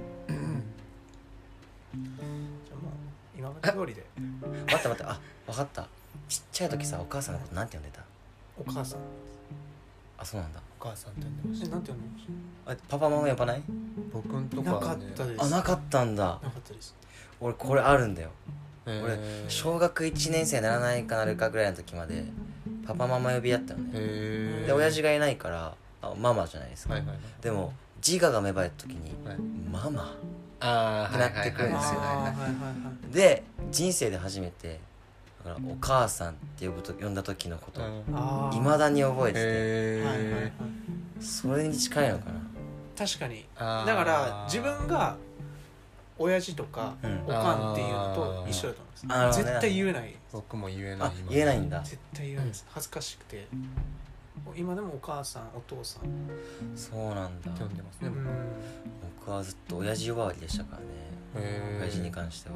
[2.72, 2.91] ゃあもう
[3.38, 4.05] 今まで通りで。
[4.65, 5.88] 待って待ってあ分かった。
[6.28, 8.01] ちっちゃい時さお母さんのことなんて呼んでた？
[8.59, 8.99] お母さん。
[10.18, 10.59] あそうなんだ。
[10.80, 12.26] お母さんって呼んでましたえなんて呼んでまし
[12.65, 13.63] あパパママ呼ばない？
[14.11, 15.43] 僕んとたなかったです。
[15.43, 16.26] あなかったんだ。
[16.26, 16.95] なかったです。
[17.39, 18.30] 俺これあるんだよ。
[18.86, 19.03] えー。
[19.03, 19.18] 俺
[19.49, 22.26] 小学1年生ならないかなるかぐらいの時まで
[22.88, 24.66] パパママ呼び合ったよね。
[24.66, 27.20] で親父がいないからあママじゃないですか、はいはいはい。
[27.42, 27.74] でも
[28.06, 29.38] 自我が芽生えた時にはい。
[29.72, 30.16] ママ
[30.60, 32.00] あってなってくるんですよ。
[32.02, 32.74] あーはいはいは
[33.10, 33.14] い。
[33.14, 34.80] で人生で初めて
[35.46, 37.82] だからお母さんって呼ぶと呼んだ時のこと
[38.56, 40.52] いまだに覚えて
[41.20, 41.24] て。
[41.24, 42.26] それに近いのか
[42.98, 43.46] 確かに。
[43.56, 45.16] だから自分が
[46.20, 47.24] 親父とかなうん。
[47.26, 49.28] おかんっていうのと一緒だと思いあー。
[49.28, 51.80] ます絶対言えない僕も言えないあ言えないんだ。
[51.82, 52.66] 絶対言えないです。
[52.70, 53.48] 恥ずかしくて。
[54.56, 56.04] 今でもお母さんお父さん。
[56.76, 57.52] そうなんだ。
[57.52, 58.28] って呼んでますねうん。
[59.20, 60.78] 僕はずっと親父呼ばわりでしたか
[61.36, 61.80] らね。
[61.80, 62.56] 親父に関しては。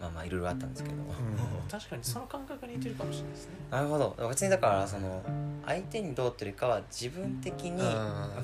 [0.00, 0.96] まあまあいろいろあったんですけど、
[1.70, 3.54] 確かにその感覚に似てるかもしれないですね。
[3.70, 4.28] なるほど。
[4.28, 5.22] 別にだからその
[5.64, 7.80] 相手にどうっていうかは自分的に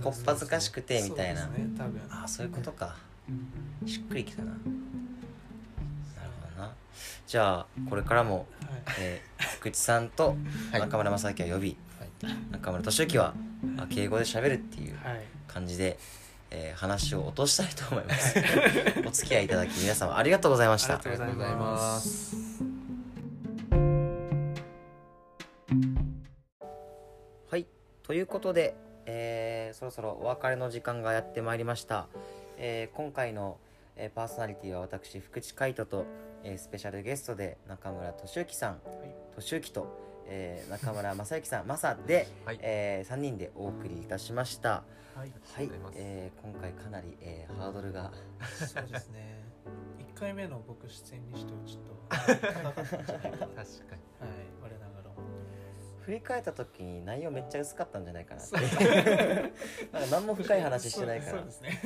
[0.02, 1.50] こっぱずかしくてみたいな、
[2.08, 2.96] ああそういうことか。
[3.86, 4.52] しっくりきたな
[7.30, 8.46] じゃあこれからも、はい
[8.98, 10.34] えー福地さんと
[10.72, 10.80] はい。
[10.80, 12.34] 中村正幸を呼び、はい。
[12.50, 13.34] 中村俊之は
[13.78, 15.22] あ敬語で喋るっていうはい。
[15.46, 15.96] 感じで、
[16.50, 18.36] えー話を落としたいと思います。
[19.06, 20.94] お付き合いいただき皆様ありがとうございました。
[20.94, 22.34] ありがとうございます。
[27.48, 27.66] はい。
[28.02, 28.74] ということで、
[29.06, 32.08] えーそろそろお別れの時間がやってまいりました、
[32.58, 33.58] えー今回の、
[34.02, 36.06] えーパーソナリティは私福地海人と、
[36.42, 38.80] えースペシャルゲストで中村俊之さん
[39.36, 42.58] 俊之と、えー中村正幸さんマサで、 はい。
[42.62, 44.84] え3人でお送りいたしました。
[45.14, 45.32] はい。
[45.54, 45.70] はい。
[45.96, 48.10] えー今回かなり、えーハードルが
[48.66, 49.38] そうですね。
[49.98, 53.46] 1回目の僕出演にしてはちょっと高かったんじゃないかな。
[53.48, 54.02] はい確かに。
[54.22, 54.59] 我ながら思
[56.10, 58.56] 振り返った時に内容めっちゃ薄かったんじゃないかなって。
[59.92, 61.30] なんか何も深い話してないから。
[61.30, 61.80] そうそうですね。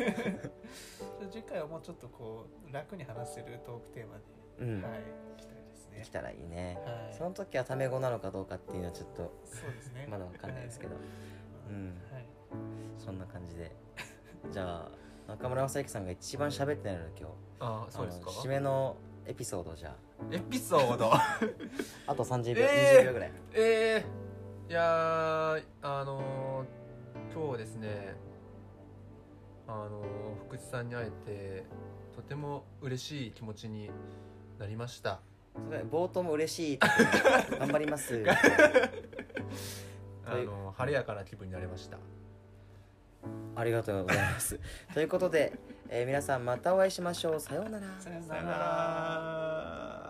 [1.19, 4.23] じゃあ次回はもうちょっとこう楽に話せるトークテーマで、
[4.61, 6.03] うん、はい行きたいですね。
[6.05, 7.15] 来たらいいね、はい。
[7.15, 10.07] その時はタメ語なのかどうかっていうのはちょっとそうですね。
[10.11, 10.97] まだわかんないですけど、
[11.69, 11.89] うん。
[12.11, 12.27] はい。
[12.97, 13.73] そんな感じで。
[14.51, 14.91] じゃあ
[15.29, 17.33] 中村正之さんが一番喋ってないので今日。
[17.61, 18.31] ああそうですか？
[18.31, 18.97] あの締めの
[19.27, 19.95] エピソードじゃ
[20.31, 21.15] エピソード。
[21.15, 21.39] あ
[22.09, 23.33] あと30秒、えー20秒ぐらい。
[23.55, 28.15] えー、いやーあのー今日ですね
[29.67, 30.05] あのー
[30.47, 31.65] 福地さんに会えて
[32.15, 33.91] とても嬉しい気持ちに
[34.59, 35.21] なりました。
[35.69, 36.79] それ冒頭も嬉しい
[37.59, 38.25] 頑張ります。
[40.27, 41.99] あのー晴れやかな気分になれました。
[43.57, 44.59] ありがとうございます。
[44.93, 45.53] ということで、
[45.89, 47.41] えー皆さんまたお会いしましょう。
[47.41, 47.87] さようなら。
[48.01, 50.04] さよなさよなら